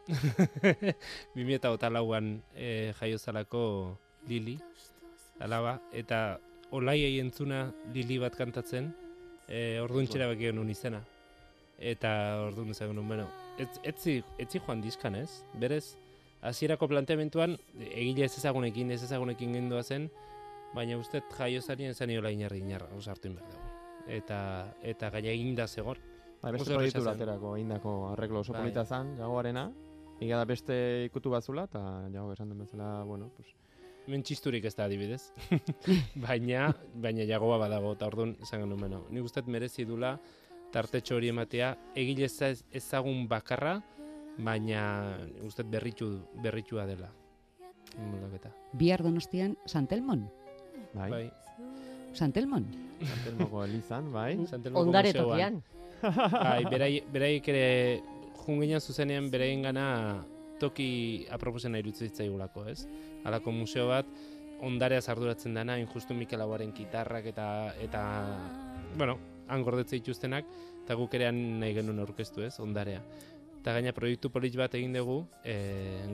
2000 1.39 1.55
eta 1.55 1.71
hota 1.71 1.93
lauan 1.95 2.41
eh, 2.57 2.91
e, 2.91 2.93
jaiozalako 2.99 3.63
Lili, 4.27 4.59
alaba, 5.39 5.79
eta 5.95 6.41
olai 6.75 7.21
entzuna 7.21 7.69
Lili 7.95 8.19
bat 8.19 8.35
kantatzen, 8.35 8.91
e, 9.47 9.79
orduan 9.79 10.11
txera 10.11 10.35
izena. 10.75 11.05
Eta 11.79 12.43
orduan 12.51 12.75
ezagun, 12.75 13.07
bueno, 13.07 13.31
etzi, 13.59 14.25
etzi 14.39 14.59
joan 14.59 14.83
diskan 14.83 15.15
ez, 15.15 15.45
berez, 15.55 15.95
hasierako 16.43 16.89
planteamentuan 16.89 17.57
egile 17.91 18.27
ez 18.27 18.35
ezagunekin, 18.39 18.91
ez 18.95 19.03
ezagunekin 19.03 19.57
gendua 19.59 19.83
zen, 19.83 20.09
baina 20.75 20.99
uste 21.01 21.23
jaiozarien 21.37 21.95
zen 21.95 22.11
iola 22.15 22.31
inarri 22.31 22.61
inarra, 22.63 22.91
osa 22.97 23.13
hartu 23.15 23.31
inber 23.31 23.45
dugu. 23.49 23.75
Eta, 24.19 24.41
eta 24.83 25.11
gaia 25.11 25.35
eginda 25.35 25.67
zegoen. 25.69 26.01
Bai, 26.43 26.53
beste 26.55 26.71
proiektu 26.75 27.03
zen. 27.03 27.11
baterako 27.11 27.57
indako 27.59 27.95
arreglo 28.13 28.41
oso 28.45 28.53
Bai. 28.53 28.63
polita 28.63 28.85
zan, 28.85 29.17
jagoarena. 29.19 29.69
Iga 30.21 30.39
da 30.41 30.45
beste 30.51 30.75
ikutu 31.07 31.31
bazula, 31.31 31.69
eta 31.71 31.81
jago 32.13 32.33
esan 32.33 32.49
den 32.51 32.59
bezala, 32.65 33.03
bueno, 33.07 33.31
pues, 33.37 33.55
Hemen 34.09 34.23
txisturik 34.25 34.65
ez 34.65 34.73
da 34.73 34.87
adibidez. 34.89 35.35
baina, 36.27 36.71
baina 36.97 37.27
jagoa 37.29 37.59
badago, 37.61 37.91
eta 37.93 38.07
orduan 38.09 38.31
esan 38.41 38.63
genuen 38.63 38.81
beno. 38.87 39.03
Nik 39.13 39.27
uste 39.29 39.43
merezi 39.45 39.85
dula 39.85 40.15
tartetxo 40.73 41.19
hori 41.19 41.29
ematea, 41.29 41.75
egile 41.93 42.25
ez 42.25 42.63
ezagun 42.81 43.27
bakarra, 43.29 43.75
baina 44.39 45.17
uste 45.43 45.63
berritu, 45.65 46.13
berritua 46.43 46.87
dela. 46.87 47.11
Moldaketa. 47.99 48.53
Bihar 48.73 49.03
donostian, 49.03 49.57
Santelmon. 49.67 50.29
bai, 50.95 51.11
Bai. 51.11 51.27
Santelmon. 52.13 52.65
Santelmoko 53.03 53.65
elizan, 53.65 54.13
bai. 54.13 54.37
Santelmoko 54.47 54.85
Ondare 54.87 55.13
museoan. 55.13 55.29
tokian. 55.31 55.63
Bai, 56.33 56.63
berai, 56.71 57.03
beraik 57.11 57.49
ere 57.51 58.01
junginan 58.47 58.79
zuzenean 58.81 59.31
beraien 59.33 59.65
gana 59.67 60.25
toki 60.61 61.27
aproposena 61.35 61.81
irutzen 61.83 62.07
zitzaigulako, 62.07 62.69
ez? 62.71 62.85
Halako 63.27 63.51
museo 63.51 63.89
bat, 63.91 64.07
ondareaz 64.63 65.09
arduratzen 65.11 65.55
dana, 65.59 65.75
injustu 65.83 66.15
Mikel 66.15 66.41
Aguaren 66.41 66.71
gitarrak 66.73 67.27
eta, 67.33 67.49
eta 67.83 68.03
bueno, 68.97 69.19
han 69.49 69.63
gordetze 69.67 69.99
dituztenak, 69.99 70.47
eta 70.85 70.95
guk 70.95 71.15
ere 71.19 71.33
nahi 71.35 71.75
genuen 71.75 71.99
aurkeztu, 71.99 72.43
ez, 72.47 72.55
ondarea. 72.63 73.03
Eta 73.69 73.75
gaina 73.77 73.91
proiektu 73.93 74.31
polit 74.33 74.55
bat 74.57 74.73
egin 74.79 74.95
dugu, 74.97 75.19
e, 75.45 75.55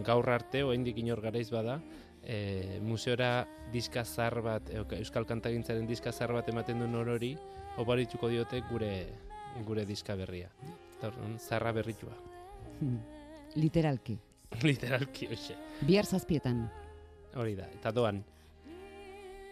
gaur 0.02 0.26
arte, 0.26 0.64
oraindik 0.66 0.96
inor 0.98 1.20
garaiz 1.22 1.52
bada, 1.54 1.76
e, 2.26 2.80
museora 2.82 3.44
diska 3.70 4.02
zahar 4.02 4.40
bat, 4.42 4.72
e, 4.74 4.80
Euskal 4.96 5.22
Kantagintzaren 5.22 5.86
diska 5.86 6.10
zahar 6.10 6.32
bat 6.34 6.48
ematen 6.50 6.82
duen 6.82 6.98
orori, 6.98 7.30
oparituko 7.78 8.26
diote 8.32 8.58
gure 8.72 8.90
gure 9.68 9.86
diska 9.86 10.16
berria. 10.18 10.50
Eta 10.96 11.12
zarra 11.38 11.70
berritua. 11.70 12.18
Hmm. 12.80 12.98
Literalki. 13.54 14.18
Literalki, 14.66 15.30
hoxe. 15.30 15.54
Bihar 15.86 16.10
zazpietan, 16.10 16.64
Hori 17.36 17.54
da, 17.54 17.70
eta 17.70 17.92
doan. 17.92 18.24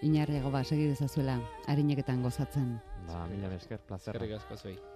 inarriago 0.03 0.51
ba, 0.51 0.65
segi 0.65 0.89
dezazuela, 0.91 1.39
harineketan 1.69 2.27
gozatzen. 2.27 2.81
Ba, 3.07 3.29
mila 3.29 3.55
esker, 3.55 3.79
plazerra. 3.79 4.19
Eskerrik 4.19 4.41
asko 4.41 4.57
zuei. 4.59 4.92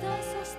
tristezas 0.00 0.56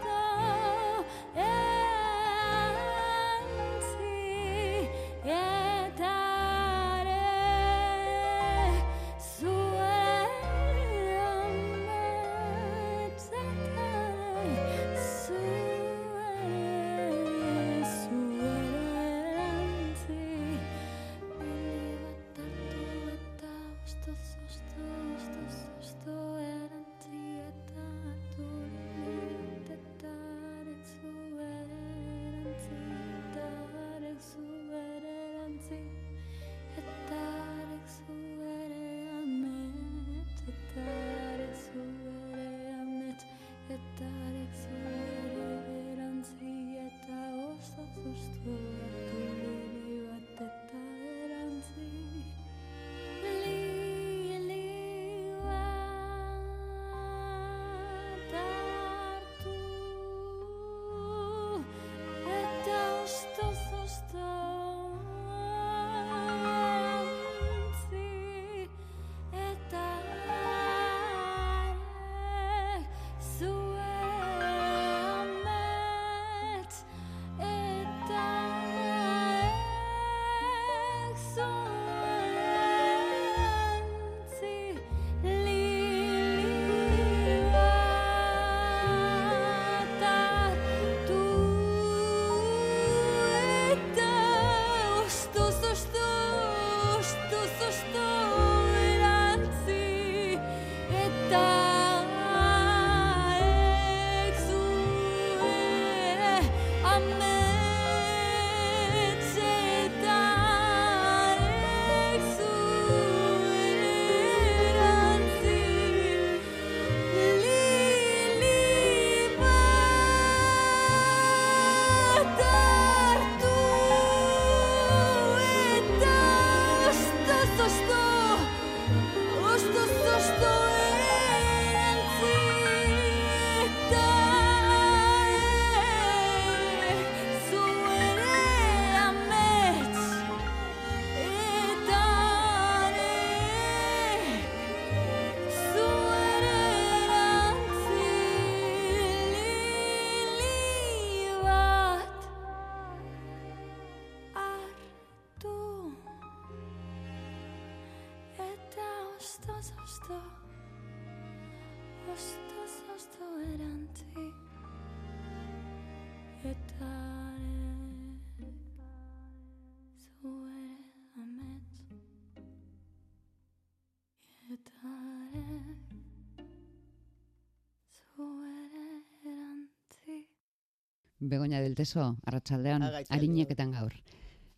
Begoña 181.30 181.60
del 181.62 181.76
Teso, 181.76 182.18
arratsaldean, 182.26 182.84
Arratsaldeon. 182.84 183.20
arineketan 183.20 183.72
gaur. 183.72 183.94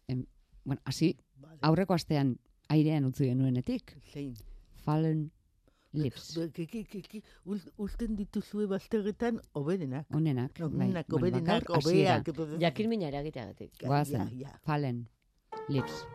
Em, 0.08 0.26
bueno, 0.66 0.82
hasi 0.86 1.18
Vale. 1.38 1.58
aurreko 1.62 1.94
astean 1.94 2.38
airean 2.70 3.06
utzi 3.06 3.26
genuenetik. 3.26 3.98
Zein. 4.14 4.34
Fallen 4.84 5.32
Lips. 5.92 6.36
Be- 6.38 6.52
ki- 6.52 6.68
ki- 6.68 6.84
ki- 6.86 7.02
ki- 7.02 7.24
ul- 7.46 7.72
Uzten 7.78 8.16
dituzue 8.16 8.68
bazterretan 8.70 9.40
oberenak. 9.54 10.06
Onenak, 10.14 10.52
bai. 10.60 10.68
Oberenak, 10.68 11.08
Bueno, 11.10 11.28
oberenak, 11.28 11.64
bakar 11.68 11.78
hasiera. 11.78 12.22
obeak. 12.28 12.60
Jakin 12.62 12.90
mina 12.90 13.08
eragiteagatik. 13.08 13.72
Ja, 13.82 13.88
Goazen. 13.88 14.30
ja, 14.38 14.50
ja. 14.50 14.60
Fallen 14.64 15.08
Lips. 15.68 16.06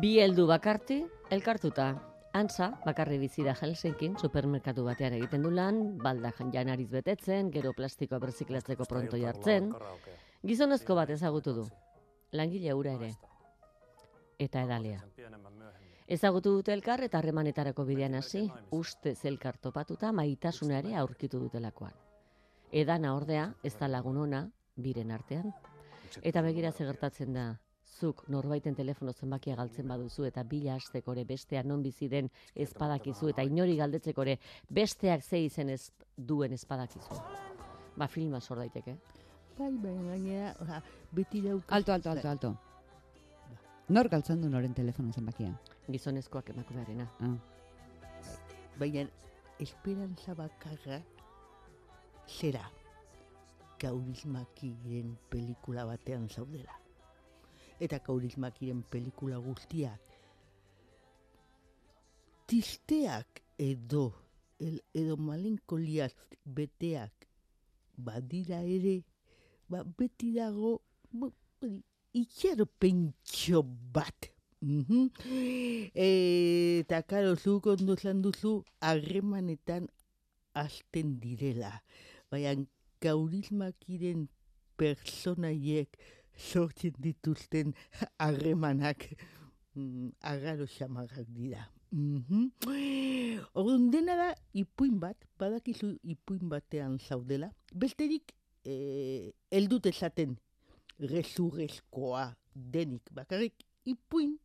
Bi 0.00 0.18
heldu 0.20 0.46
bakarti, 0.46 1.04
elkartuta. 1.30 1.88
Antza, 2.32 2.68
bakarri 2.84 3.16
bizi 3.18 3.42
da 3.42 3.56
Helsinkin, 3.58 4.14
supermerkatu 4.20 4.84
batean 4.86 5.16
egiten 5.16 5.42
du 5.42 5.50
lan, 5.50 5.80
balda 5.98 6.30
janariz 6.52 6.88
betetzen, 6.90 7.50
gero 7.50 7.72
plastikoa 7.72 8.20
berziklatzeko 8.22 8.84
pronto 8.84 9.16
jartzen. 9.16 9.72
Gizonezko 10.46 10.94
bat 10.94 11.10
ezagutu 11.10 11.54
du. 11.54 11.64
Langile 12.32 12.72
hura 12.72 12.92
ere. 12.92 13.10
Eta 14.38 14.62
edalea. 14.62 15.02
Ezagutu 16.06 16.52
dute 16.54 16.72
elkar 16.72 17.02
eta 17.02 17.18
harremanetarako 17.18 17.84
bidean 17.84 18.14
hasi, 18.14 18.44
uste 18.70 19.14
zelkar 19.14 19.58
topatuta 19.58 20.12
maitasuna 20.12 20.78
ere 20.78 20.94
aurkitu 20.96 21.40
dutelakoan. 21.40 21.92
Edana 22.70 23.16
ordea, 23.16 23.52
ez 23.64 23.74
da 23.76 23.88
lagun 23.88 24.16
ona, 24.18 24.44
biren 24.76 25.10
artean. 25.10 25.50
Eta 26.22 26.42
begira 26.42 26.70
ze 26.72 26.86
gertatzen 26.86 27.34
da, 27.34 27.58
zuk 28.00 28.22
norbaiten 28.32 28.74
telefono 28.74 29.12
zenbakia 29.12 29.56
galtzen 29.56 29.88
baduzu 29.88 30.24
eta 30.28 30.44
bila 30.44 30.74
hasteko 30.78 31.12
ere 31.12 31.24
bestean 31.28 31.68
non 31.68 31.82
bizi 31.82 32.08
den 32.08 32.30
ezpadakizu 32.54 33.28
eta 33.32 33.44
inori 33.44 33.76
galdetzeko 33.76 34.22
ere 34.22 34.38
besteak 34.70 35.22
ze 35.22 35.42
izen 35.44 35.68
ez 35.68 35.92
duen 36.16 36.52
ezpadakizu. 36.52 37.20
Ba 37.96 38.08
filma 38.08 38.40
sor 38.40 38.58
daiteke. 38.58 38.96
Bai, 39.58 39.72
bai, 39.76 39.94
gainera, 40.08 40.54
oza, 40.62 40.82
beti 41.12 41.42
dauk... 41.44 41.64
Alto, 41.68 41.92
alto, 41.92 42.10
alto, 42.10 42.28
alto. 42.28 42.56
Nor 43.88 44.08
galtzen 44.08 44.40
du 44.40 44.48
noren 44.48 44.74
telefono 44.74 45.12
zenbakia? 45.12 45.52
Gizonezkoak 45.90 46.52
emakumearena. 46.54 47.08
Ah. 47.20 47.34
Baina, 48.78 49.04
esperantza 49.58 50.34
bakarra 50.38 51.02
zera 52.26 52.64
kaurismakiren 53.82 55.16
pelikula 55.28 55.84
batean 55.84 56.28
zaudela. 56.28 56.79
Eta 57.80 57.98
kaurismakiren 58.04 58.82
pelikula 58.90 59.38
guztiak 59.40 60.10
tisteak 62.50 63.44
edo 63.58 64.10
el, 64.58 64.80
edo 64.92 65.14
malenkoliaz 65.16 66.10
beteak 66.44 67.28
badira 67.94 68.58
ere, 68.66 68.96
ba, 69.70 69.84
beti 69.84 70.32
dago 70.34 70.80
itxaropentxo 72.16 73.62
bat. 73.94 74.30
Mhm. 74.60 75.06
Eta, 75.94 77.02
karo, 77.06 77.36
zuk 77.36 77.70
ondo 77.70 77.94
esan 77.94 78.20
duzu, 78.24 78.64
harremanetan 78.82 79.86
hasten 80.58 81.20
direla. 81.22 81.72
Baina, 82.32 82.56
kaurismakiren 83.00 84.26
personaiek 84.80 85.94
sortzen 86.40 86.96
dituzten 86.98 87.74
harremanak 88.18 89.06
mm, 89.76 90.08
agaro 90.20 90.66
xamarrak 90.66 91.28
dira. 91.36 91.68
Orduan 93.54 93.90
dena 93.92 94.16
da 94.16 94.28
ipuin 94.54 94.98
bat, 95.02 95.16
badakizu 95.38 95.96
ipuin 96.02 96.48
batean 96.50 96.98
zaudela. 96.98 97.50
Besterik, 97.74 98.32
eh, 98.64 99.32
eldut 99.50 99.86
esaten 99.86 100.36
resurrezkoa 101.00 102.30
denik. 102.54 103.10
Bakarrik 103.12 103.66
ipuin, 103.84 104.36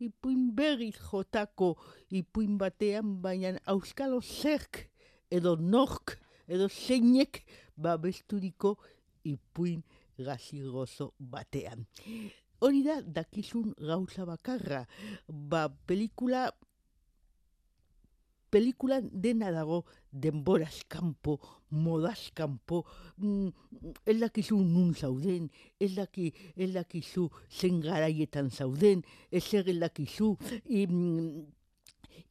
ipuin 0.00 0.50
berriz 0.56 0.96
jotako 0.98 1.76
ipuin 2.10 2.58
batean, 2.58 3.20
baina 3.22 3.58
auskalo 3.66 4.20
zerk 4.20 4.88
edo 5.30 5.56
nork 5.56 6.18
edo 6.48 6.68
zeinek 6.68 7.44
babesturiko 7.76 8.76
ipuin 9.24 9.82
gazigozo 10.18 11.12
batean. 11.18 11.86
Hori 12.62 12.82
da 12.86 13.00
dakizun 13.02 13.74
gauza 13.78 14.26
bakarra. 14.26 14.84
Ba, 15.28 15.68
pelikula 15.86 16.50
pelikulan 18.52 19.08
dena 19.12 19.48
dago 19.50 19.80
denboraz 20.12 20.84
kanpo, 20.92 21.38
modaz 21.70 22.28
kanpo, 22.36 22.82
mm, 23.16 23.48
ez 24.04 24.18
dakizu 24.20 24.58
nun 24.60 24.92
zauden, 24.94 25.48
ez, 25.80 25.94
daki, 25.96 26.28
ez 26.56 26.68
dakizu 26.74 27.30
zen 27.48 27.80
garaietan 27.80 28.50
zauden, 28.52 29.00
ez 29.32 29.42
zer 29.48 29.68
ez 29.72 29.78
dakizu, 29.80 30.34
mm, 30.68 31.46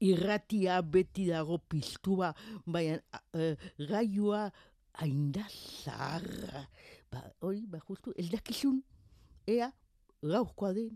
irratia 0.01 0.81
beti 0.81 1.25
dago 1.29 1.57
piztua, 1.57 2.31
baina 2.65 2.99
uh, 3.33 3.53
gaiua 3.89 4.47
hainda 5.01 5.47
zaharra. 5.49 6.67
Ba, 7.11 7.23
hori, 7.43 7.65
ba, 7.67 7.79
justu, 7.83 8.13
ez 8.15 8.29
dakizun, 8.31 8.77
ea, 9.49 9.67
gauzkoa 10.23 10.71
den, 10.77 10.93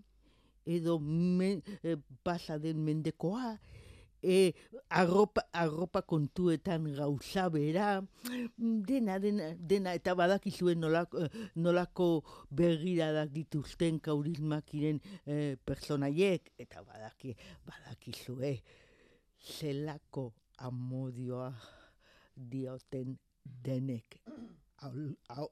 edo 0.66 1.00
me, 1.00 1.58
e, 1.84 1.98
pasa 2.24 2.56
den 2.62 2.80
mendekoa, 2.86 3.58
e, 4.24 4.54
arropa, 4.90 5.44
arropa 5.52 6.02
kontuetan 6.08 6.88
gauza 6.96 7.50
bera, 7.52 7.90
dena, 8.58 9.20
dena, 9.20 9.52
dena, 9.60 9.94
eta 10.00 10.16
badakizuen 10.16 10.80
nolako, 10.82 11.28
nolako 11.60 12.08
begiradak 12.50 13.36
dituzten 13.36 14.00
kaurismakiren 14.08 15.04
e, 15.28 15.58
personaiek, 15.68 16.54
eta 16.58 16.86
badaki, 16.88 17.36
badakizue, 17.68 18.56
zelako 19.60 20.30
amodioa 20.64 21.52
dioten 22.36 23.18
denek. 23.44 24.22
Al, 24.86 25.12
al, 25.36 25.52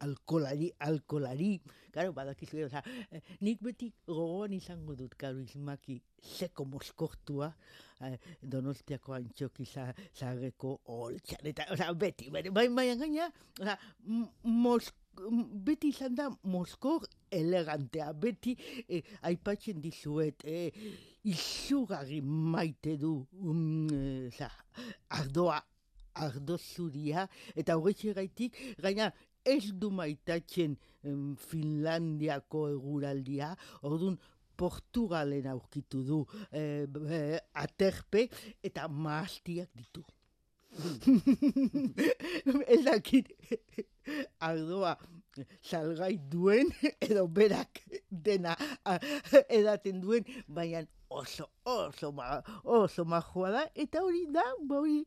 alkolari, 0.00 0.72
alkolari, 0.80 1.60
Claro, 1.90 2.12
badakizu, 2.12 2.60
oza, 2.66 2.82
eh, 3.10 3.20
nik 3.40 3.62
beti 3.64 3.88
gogoan 4.06 4.52
izango 4.52 4.94
dut 4.94 5.14
karismaki 5.18 5.96
zeko 6.36 6.66
moskortua, 6.68 7.48
eh, 8.04 8.18
donostiako 8.42 9.14
antxoki 9.16 9.64
za, 9.66 9.86
zageko 10.14 10.76
holtxan, 10.86 11.46
eta, 11.48 11.64
oza, 11.74 11.88
beti, 11.94 12.28
beti, 12.30 12.50
bai, 12.54 12.68
bai, 12.68 12.86
gaina, 13.00 13.30
oza, 13.60 13.74
m- 14.06 14.28
mos, 14.44 14.92
m- 15.30 15.48
beti 15.64 15.88
izan 15.88 16.14
da 16.14 16.28
moskor 16.44 17.08
elegantea, 17.34 18.12
beti 18.12 18.54
eh, 18.86 19.02
aipatzen 19.22 19.80
dizuet, 19.82 20.44
eh, 20.44 20.70
izugarri 21.24 22.20
maite 22.22 22.94
du, 23.00 23.26
um, 23.40 23.88
eh, 23.90 24.28
oza, 24.28 24.52
ardoa, 25.18 25.58
ardo 26.18 26.56
zuria, 26.58 27.28
eta 27.54 27.76
horretxegaitik, 27.78 28.56
gaina, 28.82 29.10
ez 29.54 29.70
du 29.72 29.90
maitatzen 29.94 30.74
em, 31.04 31.36
Finlandiako 31.48 32.66
eguraldia, 32.74 33.54
orduan 33.82 34.18
Portugalen 34.58 35.44
aurkitu 35.46 36.00
du 36.02 36.16
b- 36.50 37.04
eh, 37.14 37.38
aterpe 37.62 38.24
eta 38.66 38.88
maastiak 38.90 39.70
ditu. 39.78 40.02
ez 42.74 42.82
dakit. 42.84 43.30
Ardoa 44.40 44.96
salgai 45.62 46.16
duen 46.32 46.70
edo 47.04 47.26
berak 47.28 47.82
dena 48.10 48.56
a, 48.84 48.96
edaten 49.52 50.00
duen, 50.02 50.24
baina 50.48 50.82
oso, 51.08 51.46
oso, 51.68 52.10
ma, 52.12 52.40
oso 52.64 53.04
majoa 53.08 53.52
da, 53.54 53.62
eta 53.78 54.02
hori 54.04 54.24
da, 54.34 54.44
ba 54.68 54.80
hori, 54.82 55.02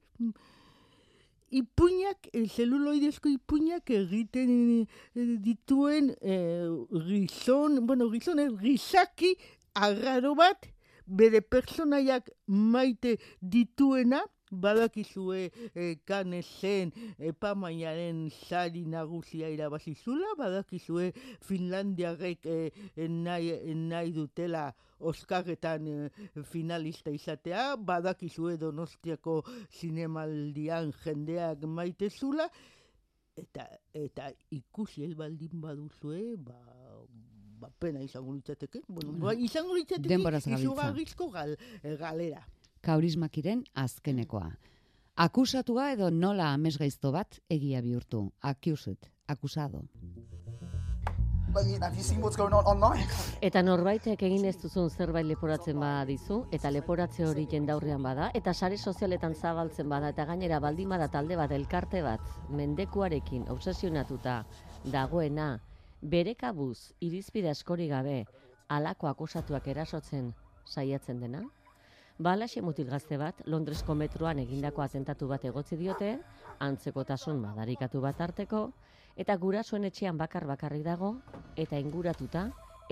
ipuinak, 1.52 2.30
eh, 2.34 2.48
zeluloidezko 2.48 3.30
ipuinak 3.30 3.90
egiten 3.92 4.52
eh, 5.16 5.26
dituen 5.44 6.14
eh, 6.22 6.68
gizon, 7.08 7.82
bueno, 7.88 8.10
gizon, 8.12 8.40
ez, 8.40 8.52
gizaki 8.62 9.36
agarro 9.76 10.34
bat, 10.36 10.68
bere 11.06 11.42
personaiak 11.42 12.30
maite 12.48 13.18
dituena, 13.42 14.24
badakizue 14.52 15.50
e, 15.76 15.96
kanesen 16.06 16.92
epamaiaren 17.20 18.30
sari 18.48 18.86
nagusia 18.86 19.50
irabazi 19.50 19.96
zula, 19.96 20.36
badakizue 20.38 21.12
Finlandiarrek 21.48 22.46
e, 22.46 22.72
nahi, 23.08 23.52
nahi 23.76 24.14
dutela 24.14 24.72
Oskarretan 25.00 25.88
e, 25.88 26.44
finalista 26.44 27.12
izatea, 27.12 27.76
badakizue 27.78 28.58
Donostiako 28.62 29.42
zinemaldian 29.80 30.92
jendeak 31.04 31.66
maite 31.66 32.10
zula, 32.10 32.48
eta, 33.38 33.66
eta 33.94 34.30
ikusi 34.52 35.06
elbaldin 35.08 35.62
baduzue, 35.64 36.36
ba, 36.38 36.60
ba 37.62 37.70
pena 37.80 38.02
izango 38.04 38.36
litzateke, 38.36 38.84
bueno, 38.88 39.14
ba, 39.22 39.34
izango 39.34 39.78
litzateke 39.78 40.20
izugarrizko 40.58 41.30
gal, 41.34 41.56
galera. 42.02 42.44
Kaurismakiren 42.82 43.64
azkenekoa. 43.76 44.50
Akusatua 45.22 45.92
edo 45.94 46.08
nola 46.10 46.48
amesgaizto 46.56 47.12
bat 47.14 47.38
egia 47.50 47.82
bihurtu. 47.86 48.32
Accused, 48.42 49.06
akusado. 49.28 49.84
I 51.52 51.64
mean, 51.66 51.82
have 51.84 51.96
you 51.98 52.02
seen 52.02 52.22
what's 52.22 52.38
going 52.38 52.54
on 52.54 52.66
online? 52.66 53.06
Eta 53.42 53.62
norbaitek 53.62 54.24
egin 54.24 54.46
ez 54.48 54.56
duzun 54.64 54.90
zerbait 54.90 55.28
leporatzen 55.28 55.78
badizu, 55.78 56.46
eta 56.52 56.72
leporatze 56.72 57.26
hori 57.28 57.46
jendaurrean 57.52 58.02
bada, 58.02 58.32
eta 58.34 58.54
sare 58.54 58.78
sozialetan 58.78 59.36
zabaltzen 59.36 59.90
bada, 59.90 60.14
eta 60.16 60.26
gainera 60.26 60.62
baldin 60.64 60.90
bada 60.90 61.10
talde 61.12 61.36
bat, 61.36 61.52
elkarte 61.52 62.02
bat, 62.02 62.24
mendekuarekin 62.50 63.50
obsesionatuta 63.52 64.46
dagoena, 64.94 65.58
bere 66.02 66.36
kabuz, 66.36 66.94
irizpide 67.02 67.52
askori 67.52 67.90
gabe, 67.92 68.24
alako 68.70 69.12
akusatuak 69.12 69.68
erasotzen 69.68 70.32
saiatzen 70.66 71.20
dena? 71.20 71.44
Balaxe 72.22 72.62
mutil 72.62 72.86
gazte 72.86 73.18
bat, 73.18 73.40
Londresko 73.50 73.96
metroan 73.98 74.38
egindako 74.44 74.84
atentatu 74.84 75.26
bat 75.30 75.46
egotzi 75.50 75.78
diote, 75.80 76.10
antzekotasun 76.62 77.40
madarikatu 77.42 78.02
bat 78.04 78.22
arteko, 78.22 78.60
eta 79.24 79.36
gurasoen 79.42 79.88
etxean 79.90 80.20
bakar 80.20 80.46
bakarrik 80.46 80.84
dago, 80.86 81.16
eta 81.64 81.80
inguratuta, 81.82 82.44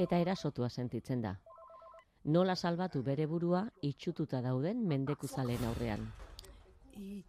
eta 0.02 0.18
erasotua 0.26 0.70
sentitzen 0.70 1.22
da. 1.28 1.36
Nola 2.26 2.56
salbatu 2.56 3.04
bere 3.04 3.30
burua 3.30 3.62
itxututa 3.92 4.42
dauden 4.42 4.82
mendekuzaleen 4.90 5.70
aurrean. 5.70 6.10
E, 6.98 7.22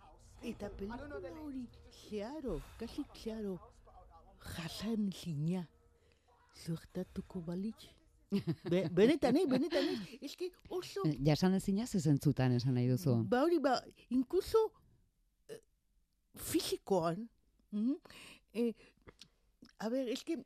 eta 0.55 0.73
pelikula 0.81 1.37
hori, 1.45 1.67
zeharo, 2.09 2.63
kasi 2.81 3.05
zeharo, 3.13 3.59
jasan 4.57 5.13
zina, 5.13 5.67
zuertatuko 6.65 7.45
balitz. 7.45 8.00
Be, 8.71 8.85
benetan, 8.95 9.37
eh, 9.37 9.47
benetan, 9.51 9.85
eh, 9.91 10.19
eske 10.23 10.51
oso, 10.71 11.03
Jasan 11.27 11.55
ezina 11.59 11.87
zezentzutan 11.87 12.53
esan 12.55 12.75
nahi 12.79 12.87
duzu. 12.89 13.17
ba 13.29 13.41
hori, 13.43 13.59
ba, 13.59 13.81
incluso 14.11 14.59
eh, 15.49 15.59
fisikoan, 16.37 17.29
mm, 17.73 17.97
eh, 18.55 18.73
a 19.79 19.89
ber, 19.91 20.09
eske, 20.15 20.39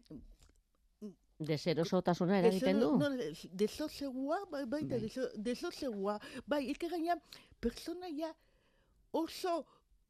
Deserosotasuna 1.44 2.38
eragiten 2.38 2.78
du? 2.80 2.92
No, 2.96 3.08
desosegua, 3.52 4.38
bai, 4.52 4.64
bai, 4.70 4.84
Bai. 4.84 5.00
deso, 5.02 5.26
desosegua, 5.36 6.14
bai, 6.46 6.70
eske 6.70 6.88
gaina, 6.88 7.16
persona 7.60 8.06
ja 8.08 8.30
oso 9.12 9.64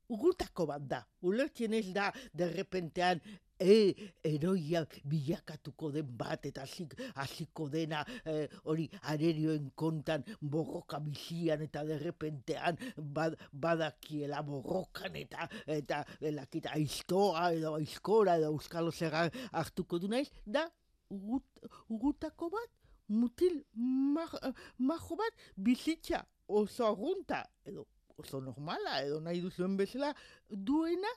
gutako 0.09 0.67
bat 0.69 0.85
da. 0.87 1.01
Ulertzen 1.25 1.73
ez 1.75 1.89
da, 1.97 2.11
derrepentean, 2.37 3.23
e, 3.59 3.95
eroia 4.25 4.85
bilakatuko 5.05 5.91
den 5.95 6.09
bat, 6.19 6.47
eta 6.47 6.65
hasik- 6.65 6.97
hasiko 7.15 7.69
dena, 7.69 8.05
eh, 8.25 8.49
hori, 8.65 8.89
arerioen 9.03 9.71
kontan, 9.75 10.25
borroka 10.41 11.01
bizian, 11.01 11.63
eta 11.63 11.85
derrepentean, 11.85 12.79
bad, 12.97 13.37
badakiela 13.53 14.43
borrokan, 14.43 15.17
eta, 15.17 15.49
eta, 15.67 16.05
elakita, 16.21 16.75
aiztoa, 16.75 17.53
edo 17.53 17.75
aizkora, 17.79 18.37
edo 18.39 18.53
euskalo 18.53 18.93
zerra 18.93 19.29
hartuko 19.53 19.99
du 19.99 20.09
naiz, 20.09 20.31
da, 20.47 20.69
gut, 21.09 21.45
gutako 21.89 22.51
bat, 22.51 22.71
mutil 23.09 23.61
maj, 23.75 24.33
majo 24.79 25.17
bat, 25.17 25.45
bizitza 25.57 26.25
oso 26.49 26.87
arrunta, 26.87 27.45
edo 27.65 27.87
oso 28.19 28.41
normala, 28.41 29.01
edo 29.03 29.21
nahi 29.21 29.41
duzuen 29.43 29.77
bezala, 29.77 30.15
duena, 30.49 31.11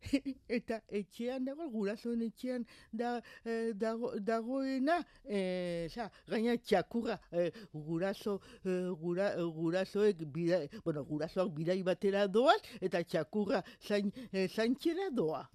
eta 0.48 0.80
etxean 0.88 1.44
dago, 1.44 1.68
gurasoen 1.72 2.22
etxean 2.26 2.64
da, 2.92 3.18
eh, 3.44 3.72
dago, 3.74 4.12
dagoena, 4.18 5.00
eh, 5.24 5.88
za, 5.90 6.08
gaina 6.28 6.56
txakurra, 6.56 7.18
eh, 7.32 7.50
guraso, 7.72 8.40
eh, 8.64 8.88
gura, 9.02 9.30
gurasoek, 9.60 10.24
bida, 10.34 10.62
bueno, 10.84 11.04
gurasoak 11.04 11.52
bidai 11.56 11.82
batera 11.86 12.26
doaz, 12.28 12.60
eta 12.80 13.04
txakurra 13.04 13.62
zain, 13.80 14.12
eh, 14.32 14.48
zaintxera 14.48 15.10
doa. 15.10 15.46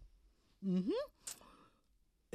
Mhm. 0.62 1.04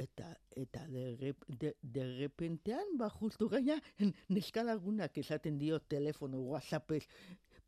Eta, 0.01 0.31
eta 0.57 0.81
derrep, 0.89 1.43
de, 1.61 1.75
derrepentean, 1.81 2.95
ba, 2.97 3.09
justu 3.19 3.47
gaina, 3.51 3.77
neskalagunak 4.33 5.17
esaten 5.21 5.59
dio 5.61 5.79
telefono, 5.93 6.41
whatsappez, 6.53 7.03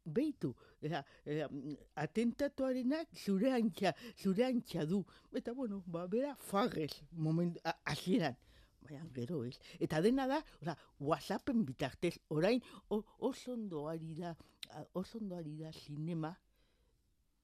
beitu, 0.05 0.53
era, 0.81 1.05
era, 1.25 1.47
mm, 1.49 1.75
atentatuarenak 1.95 3.07
zure 3.15 3.51
antxa, 3.53 3.93
zure 4.17 4.45
antxa 4.45 4.85
du. 4.85 5.03
Eta, 5.33 5.53
bueno, 5.53 5.83
ba, 5.87 6.07
bera 6.07 6.35
farrez, 6.35 7.01
moment, 7.11 7.57
a- 7.63 7.77
hasieran. 7.85 8.35
Baina, 8.83 9.05
gero 9.15 9.43
ez. 9.45 9.57
Eta 9.79 10.01
dena 10.01 10.27
da, 10.27 10.41
ora, 10.61 10.75
whatsappen 10.99 11.63
bitartez, 11.65 12.17
orain, 12.29 12.59
oso 12.89 13.53
ondo 13.53 13.87
ari 13.87 14.13
da, 14.15 14.35
a- 14.71 14.85
oso 14.93 15.19
ondo 15.19 15.37
ari 15.37 15.55
da 15.57 15.71
sinema, 15.71 16.33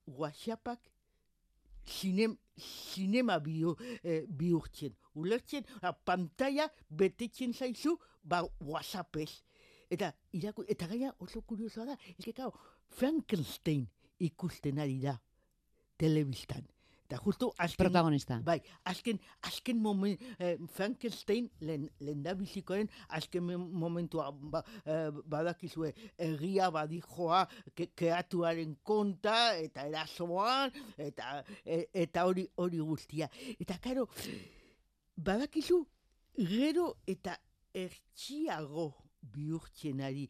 whatsappak 0.05 0.79
sinem, 1.85 2.35
sinema 2.57 3.39
bihu, 3.39 3.75
eh, 4.03 4.25
bihurtzen. 4.27 4.93
Ulertzen, 5.15 5.63
ora, 5.81 5.93
pantalla 5.93 6.67
betetzen 6.89 7.53
zaizu, 7.53 7.97
ba, 8.23 8.43
whatsappez. 8.59 9.43
Eta, 9.89 10.11
iraku, 10.37 10.65
eta 10.69 10.87
gaia 10.89 11.13
oso 11.25 11.41
kuriosoa 11.41 11.87
da, 11.89 11.95
eske, 12.17 12.33
claro, 12.33 12.53
Frankenstein 12.99 13.87
ikusten 14.21 14.81
ari 14.81 14.99
da 15.01 15.15
telebistan. 15.99 16.67
Eta 17.09 17.17
justu 17.23 17.47
azken... 17.57 17.87
Protagonista. 17.87 18.35
Bai, 18.45 18.59
azken, 18.85 19.17
azken 19.49 19.79
moment, 19.81 20.21
eh, 20.37 20.59
Frankenstein, 20.75 21.47
lehen, 21.65 21.87
lehen 22.05 22.21
da 22.21 22.35
bizikoen, 22.37 22.85
azken 23.17 23.47
men- 23.47 23.65
momentua 23.81 24.27
ba, 24.29 24.61
eh, 24.85 25.09
badakizue, 25.25 25.89
erria 26.21 26.69
badijoa 26.69 27.47
ke, 27.73 27.89
kreatuaren 27.97 28.77
konta, 28.85 29.55
eta 29.57 29.87
erasoan, 29.89 30.69
eta, 31.01 31.39
e, 31.65 31.87
eta 32.05 32.27
hori 32.29 32.45
hori 32.61 32.77
guztia. 32.77 33.25
Eta, 33.57 33.81
karo, 33.81 34.05
badakizu, 35.17 35.81
gero 36.37 36.91
eta 37.09 37.39
ertxiago 37.73 38.91
bihurtzen 39.21 40.01
ari, 40.01 40.29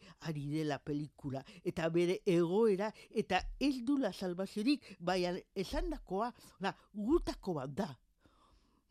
dela 0.51 0.79
pelikula, 0.79 1.43
eta 1.63 1.89
bere 1.89 2.21
egoera, 2.25 2.91
eta 3.11 3.41
ez 3.59 3.81
dula 3.85 4.11
salvaziorik, 4.13 4.95
baina 4.99 5.35
esandakoa, 5.55 6.33
da, 6.59 6.75
gutako 6.93 7.53
bat 7.53 7.69
da. 7.69 7.89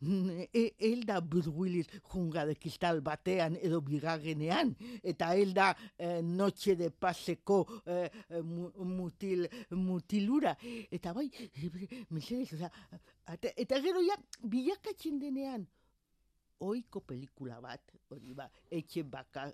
E, 0.01 0.75
el 0.79 1.01
da 1.03 1.19
Bruce 1.19 1.49
Willis 1.49 1.89
junga 2.07 2.45
de 2.45 2.55
kristal 2.55 3.01
batean 3.03 3.57
edo 3.61 3.81
bigarrenean, 3.81 4.71
eta 5.03 5.33
el 5.35 5.53
da 5.53 5.75
eh, 5.97 6.21
noche 6.23 6.77
de 6.79 6.89
paseko 6.89 7.67
eh, 7.85 8.09
mu- 8.41 8.71
mutil, 8.85 9.43
mutilura. 9.71 10.55
Eta 10.89 11.11
bai, 11.11 11.27
mesedez, 12.15 12.53
oza, 12.53 12.71
ate- 13.25 13.53
eta 13.57 13.81
gero 13.83 13.99
ja, 14.07 14.15
bilakatzen 14.41 15.19
denean, 15.19 15.67
oiko 16.59 17.01
pelikula 17.07 17.59
bat, 17.63 17.93
hori 18.09 18.33
ba, 18.35 18.49
etxe 18.71 19.03
baka, 19.03 19.45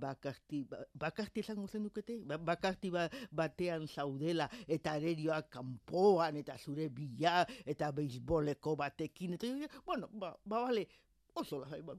bakarti, 0.00 0.62
ba- 0.68 0.84
bakarti 0.94 1.40
esango 1.44 1.66
zen 1.68 1.86
dukete, 1.86 2.18
ba, 2.26 2.38
bakarti 2.38 2.90
ba, 2.90 3.06
batean 3.32 3.86
zaudela, 3.88 4.48
eta 4.68 4.92
arerioak 4.98 5.50
kanpoan, 5.56 6.36
eta 6.42 6.58
zure 6.58 6.88
bila, 6.88 7.46
eta 7.64 7.90
beisboleko 7.96 8.76
batekin, 8.76 9.38
eta 9.38 9.46
bueno, 9.86 10.10
ba, 10.12 10.34
ba, 10.44 10.64
bale, 10.66 10.86
oso 11.34 11.62
lasai, 11.62 11.82
ba, 11.82 11.96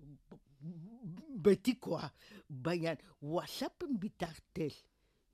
betikoa, 1.42 2.12
baina 2.48 2.96
whatsappen 3.22 3.98
bitartez, 4.00 4.76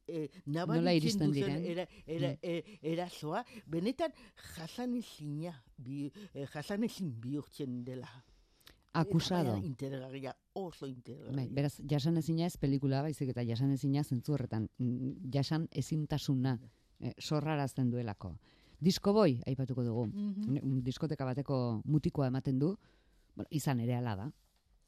eh, 0.07 0.29
Nola 0.45 0.93
iristen 0.95 1.33
diren? 1.35 1.65
Era, 1.67 1.85
era, 2.07 2.31
e, 2.41 2.79
erasoa, 2.93 3.43
benetan 3.67 4.13
jasanezina, 4.55 5.51
bi, 5.75 6.07
eh, 6.33 6.47
jasanezin 6.53 7.11
bihurtzen 7.21 7.83
dela. 7.83 8.07
Akusado. 9.01 9.57
Interesgarria, 9.63 10.35
oso 10.53 10.87
interesgarria. 10.87 11.35
Bai, 11.35 11.47
beraz, 11.53 11.75
jasan 11.89 12.17
ezina 12.17 12.45
ez 12.47 12.57
pelikula 12.57 13.01
baizik 13.05 13.29
eta 13.33 13.43
jasan 13.45 13.71
ezina 13.71 14.03
zentzu 14.03 14.33
horretan. 14.33 14.69
Mm, 14.79 15.29
Jasan 15.33 15.67
ezintasuna 15.71 16.57
eh, 16.99 17.13
sorrarazten 17.19 17.89
duelako. 17.91 18.35
Disko 18.79 19.13
boi, 19.13 19.39
aipatuko 19.47 19.83
dugu. 19.83 20.07
Ne- 20.47 20.61
un 20.61 20.83
Diskoteka 20.83 21.25
bateko 21.25 21.81
mutikoa 21.85 22.27
ematen 22.27 22.59
du, 22.59 22.75
bueno, 23.35 23.47
izan 23.49 23.79
ere 23.79 23.95
ala 23.95 24.15
da, 24.15 24.31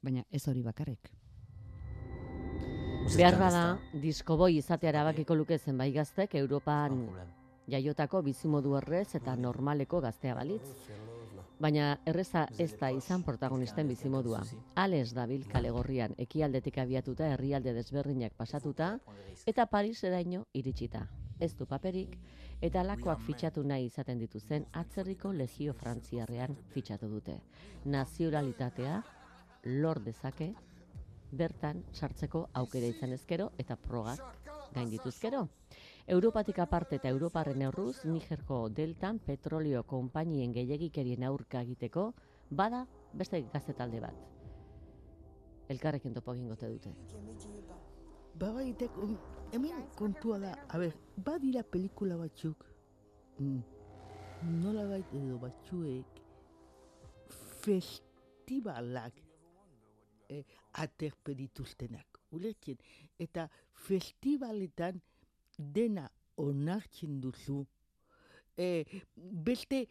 baina 0.02 0.24
ez 0.30 0.48
hori 0.48 0.62
bakarrik. 0.62 1.10
Behar 3.16 3.40
bada, 3.40 3.64
diskoboi 4.02 4.58
izatea 4.60 4.92
erabakiko 4.92 5.34
luke 5.36 5.58
zenbait 5.58 5.94
gaztek 5.96 6.36
Europan 6.36 7.08
jaiotako 7.70 8.22
bizimodu 8.22 8.76
horrez 8.78 9.16
eta 9.16 9.36
normaleko 9.36 10.02
gaztea 10.02 10.36
balitz. 10.36 10.68
Baina 11.60 11.98
erreza 12.08 12.46
ez 12.64 12.70
da 12.80 12.88
izan 12.96 13.24
protagonisten 13.28 13.90
bizimodua. 13.92 14.40
Ales 14.80 15.10
dabil 15.16 15.42
kale 15.52 15.74
gorrian 15.76 16.14
ekialdetik 16.24 16.78
abiatuta 16.80 17.28
herrialde 17.34 17.74
desberdinak 17.76 18.38
pasatuta 18.38 18.94
eta 19.46 19.66
Paris 19.66 20.04
eraino 20.08 20.46
iritsita. 20.56 21.02
Ez 21.40 21.52
du 21.60 21.68
paperik 21.68 22.16
eta 22.64 22.84
lakoak 22.88 23.20
fitxatu 23.28 23.66
nahi 23.68 23.90
izaten 23.90 24.24
dituzen 24.24 24.70
atzerriko 24.72 25.34
legio 25.36 25.76
frantziarrean 25.76 26.56
fitxatu 26.72 27.12
dute. 27.12 27.36
Nazionalitatea 27.86 29.02
lor 29.84 30.00
dezake 30.04 30.54
bertan 31.32 31.84
sartzeko 31.92 32.48
aukera 32.54 32.88
izan 32.88 33.20
ezkero 33.20 33.52
eta 33.58 33.76
progak 33.76 34.24
gaindituzkero. 34.74 35.48
Europatik 36.10 36.58
aparte 36.58 36.98
eta 36.98 37.10
Europarren 37.14 37.62
aurruz, 37.62 38.00
Nigerko 38.10 38.56
deltan 38.74 39.20
petrolio 39.22 39.84
konpainien 39.86 40.50
gehiagikerien 40.56 41.22
aurka 41.28 41.60
egiteko, 41.62 42.06
bada 42.50 42.80
beste 43.14 43.44
gazetalde 43.54 44.00
bat. 44.02 44.16
Elkarrekin 45.70 46.16
topo 46.16 46.34
egingo 46.34 46.56
te 46.58 46.70
dute. 46.72 46.96
Babaitek, 48.42 48.98
um, 48.98 49.14
hemen 49.54 49.84
kontua 50.00 50.40
da, 50.42 50.56
a 50.66 50.80
ber, 50.82 50.96
badira 51.28 51.62
pelikula 51.62 52.18
batzuk, 52.18 52.66
mm, 53.38 53.60
nola 54.64 54.88
bait 54.90 55.14
edo 55.14 55.38
batzuek, 55.46 56.24
festivalak 57.62 59.22
eh, 60.30 60.42
aterpe 60.82 61.38
dituztenak, 61.38 62.18
ulertzen, 62.34 62.82
eta 63.22 63.46
festivaletan 63.86 65.04
dena 65.60 66.08
onartzen 66.40 67.20
duzu, 67.22 67.66
eh, 68.58 68.86
beste, 69.16 69.86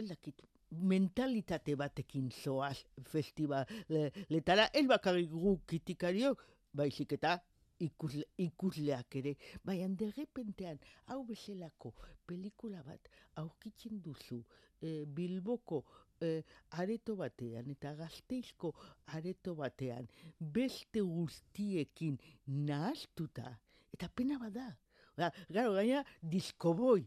elakit, 0.00 0.40
mentalitate 0.72 1.76
batekin 1.76 2.30
zoaz 2.32 2.78
festivaletara, 3.12 4.70
ez 4.72 4.86
bakarrik 4.88 5.30
gu 5.30 5.58
kritikariok, 5.68 6.40
baizik 6.72 7.12
eta 7.18 7.36
ikusle, 7.82 8.24
ikusleak 8.40 9.16
ere. 9.20 9.34
Baina 9.64 9.88
derrepentean, 9.98 10.80
hau 11.12 11.22
bezalako 11.28 11.92
pelikula 12.26 12.82
bat 12.86 13.10
aurkitzen 13.42 14.00
duzu 14.04 14.40
e, 14.80 15.04
Bilboko 15.04 15.82
e, 16.22 16.40
areto 16.80 17.16
batean 17.18 17.70
eta 17.74 17.94
gazteizko 17.98 18.72
areto 19.18 19.54
batean 19.58 20.08
beste 20.38 21.02
guztiekin 21.02 22.18
nahaztuta. 22.46 23.58
Eta 23.92 24.08
pena 24.08 24.38
bada. 24.40 24.70
Ba, 25.16 25.32
garo, 25.50 25.74
gaina 25.76 26.04
diskoboi. 26.22 27.04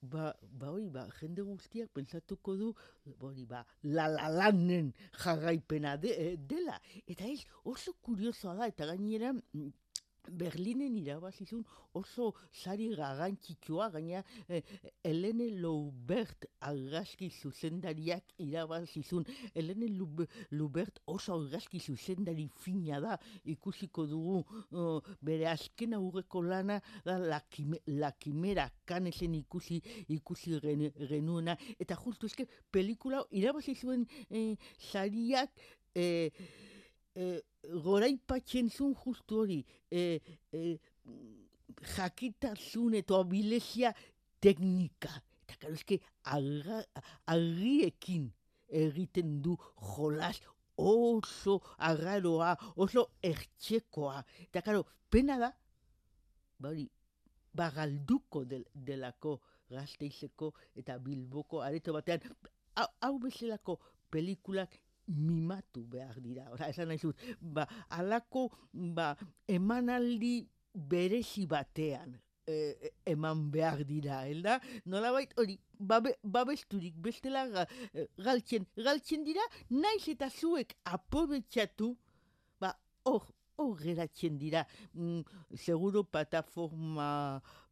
Ba, 0.00 0.30
ba, 0.40 0.68
hori, 0.70 0.86
ba, 0.94 1.08
jende 1.18 1.42
guztiak 1.42 1.90
pentsatuko 1.90 2.54
du, 2.56 2.68
hori, 3.18 3.44
ba, 3.50 3.64
la 3.82 4.06
la 4.12 4.28
lanen 4.30 4.92
jarraipena 5.24 5.96
de, 5.98 6.12
eh, 6.14 6.36
dela. 6.38 6.76
Eta 7.06 7.26
ez, 7.26 7.40
oso 7.64 7.96
kuriosoa 8.06 8.54
da, 8.60 8.68
eta 8.70 8.86
gainera, 8.86 9.32
Berlinen 10.30 10.96
irabazizun 10.96 11.64
oso 11.94 12.32
sari 12.52 12.88
garrantzitsua, 12.96 13.88
gaina 13.90 14.22
eh, 14.48 14.62
Helene 15.04 15.50
Loubert 15.60 16.46
argazki 16.60 17.30
zuzendariak 17.30 18.34
irabazizun. 18.38 19.26
Helene 19.54 19.88
Loubert 20.50 21.00
oso 21.06 21.34
argazki 21.38 21.80
zuzendari 21.80 22.48
fina 22.62 23.00
da, 23.00 23.18
ikusiko 23.44 24.06
dugu 24.06 24.44
oh, 24.72 25.00
bere 25.22 25.48
azken 25.50 25.96
aurreko 25.98 26.42
lana 26.42 26.80
da 27.06 27.18
lakime, 27.18 27.80
lakimera 27.86 28.68
kanesen 28.86 29.34
ikusi 29.40 29.80
ikusi 30.08 30.60
gen, 30.62 30.88
genuena. 31.08 31.56
Eta 31.78 31.98
justu 32.04 32.30
eske 32.30 32.48
pelikula 32.72 33.24
irabazizuen 33.32 34.06
eh, 34.30 34.56
sariak 34.90 35.52
eh, 35.94 36.30
eh, 37.18 37.40
goraipatzen 37.84 38.70
zuen 38.70 38.94
justu 39.02 39.42
hori, 39.42 39.58
e, 39.90 40.20
e, 40.52 40.76
jakitasun 41.96 42.98
eta 43.00 43.18
abilezia 43.22 43.92
teknika. 44.40 45.10
Eta 45.48 45.56
karo, 45.64 45.74
eske 45.74 45.98
argiekin 47.26 48.28
egiten 48.68 49.38
du 49.42 49.56
jolas 49.94 50.40
oso 50.78 51.58
agarroa, 51.90 52.54
oso 52.76 53.08
ertxekoa. 53.24 54.22
Eta 54.46 54.62
karo, 54.62 54.84
pena 55.10 55.38
da, 55.40 55.50
ba 56.60 56.70
hori, 56.70 56.86
bagalduko 57.58 58.44
del, 58.46 58.64
delako 58.72 59.38
gazteizeko 59.72 60.52
eta 60.78 60.98
bilboko 61.02 61.62
areto 61.64 61.92
batean, 61.96 62.22
hau 62.76 63.16
bezalako 63.18 63.78
pelikulak 64.12 64.76
mimatu 65.08 65.84
behar 65.88 66.20
dira. 66.22 66.46
Ora, 66.52 66.68
esan 66.68 66.88
nahi 66.92 67.00
zut, 67.00 67.26
ba, 67.40 67.66
alako 67.90 68.48
ba, 68.72 69.14
emanaldi 69.48 70.48
berezi 70.74 71.46
batean 71.48 72.18
eh, 72.48 72.92
eman 73.06 73.48
behar 73.52 73.84
dira, 73.88 74.22
helda? 74.26 74.58
Nolabait 74.86 75.32
hori, 75.38 75.58
babe, 75.78 76.14
babesturik 76.22 76.96
bestela 77.04 77.46
ga, 77.52 77.66
eh, 77.92 78.06
galtzen, 78.24 78.66
galtzen 78.76 79.24
dira, 79.26 79.44
naiz 79.70 80.06
eta 80.08 80.30
zuek 80.30 80.74
aprobetxatu, 80.96 81.92
ba, 82.60 82.72
hor, 83.08 83.26
hor 83.58 83.74
geratzen 83.82 84.38
dira, 84.40 84.64
mm, 84.94 85.20
seguro 85.56 86.04
plataforma, 86.04 87.10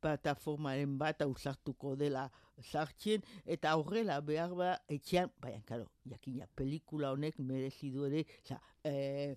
plataformaren 0.05 0.99
bat 0.99 1.23
ausartuko 1.25 1.97
dela 1.97 2.29
sartzen, 2.63 3.23
eta 3.45 3.75
horrela 3.77 4.21
behar 4.21 4.55
ba 4.57 4.71
etxean, 4.89 5.31
baina, 5.43 5.61
karo, 5.67 5.89
jakina, 6.09 6.47
pelikula 6.57 7.13
honek 7.13 7.39
merezi 7.39 7.91
du 7.93 8.07
ere, 8.09 8.25
za, 8.47 8.59
eh, 8.85 9.37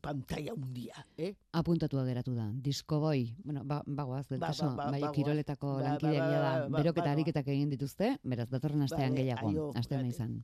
pantalla 0.00 0.54
hundia, 0.54 1.04
eh? 1.16 1.32
Apuntatua 1.52 2.04
geratu 2.06 2.34
da. 2.34 2.50
Diskoboi, 2.52 3.34
bueno, 3.44 3.64
ba, 3.64 3.82
bagoaz, 3.86 4.26
Ba, 4.28 4.36
deltaso, 4.36 4.70
ba, 4.70 4.84
ba, 4.84 4.90
bai, 4.90 5.00
bagoaz. 5.00 5.16
kiroletako 5.16 5.74
Ba, 5.74 5.80
ba, 5.80 5.88
lankideak 5.88 6.22
ba, 6.22 6.30
da, 6.30 6.40
ba, 6.40 6.68
ba, 6.68 6.78
beroketa 6.78 7.08
ba, 7.08 7.12
ariketak 7.18 7.48
egin 7.48 7.70
dituzte, 7.70 8.16
beraz, 8.22 8.48
datorren 8.50 8.82
astean 8.86 9.14
Bale, 9.14 9.22
gehiago, 9.24 9.70
astean 9.74 10.06
izan. 10.06 10.40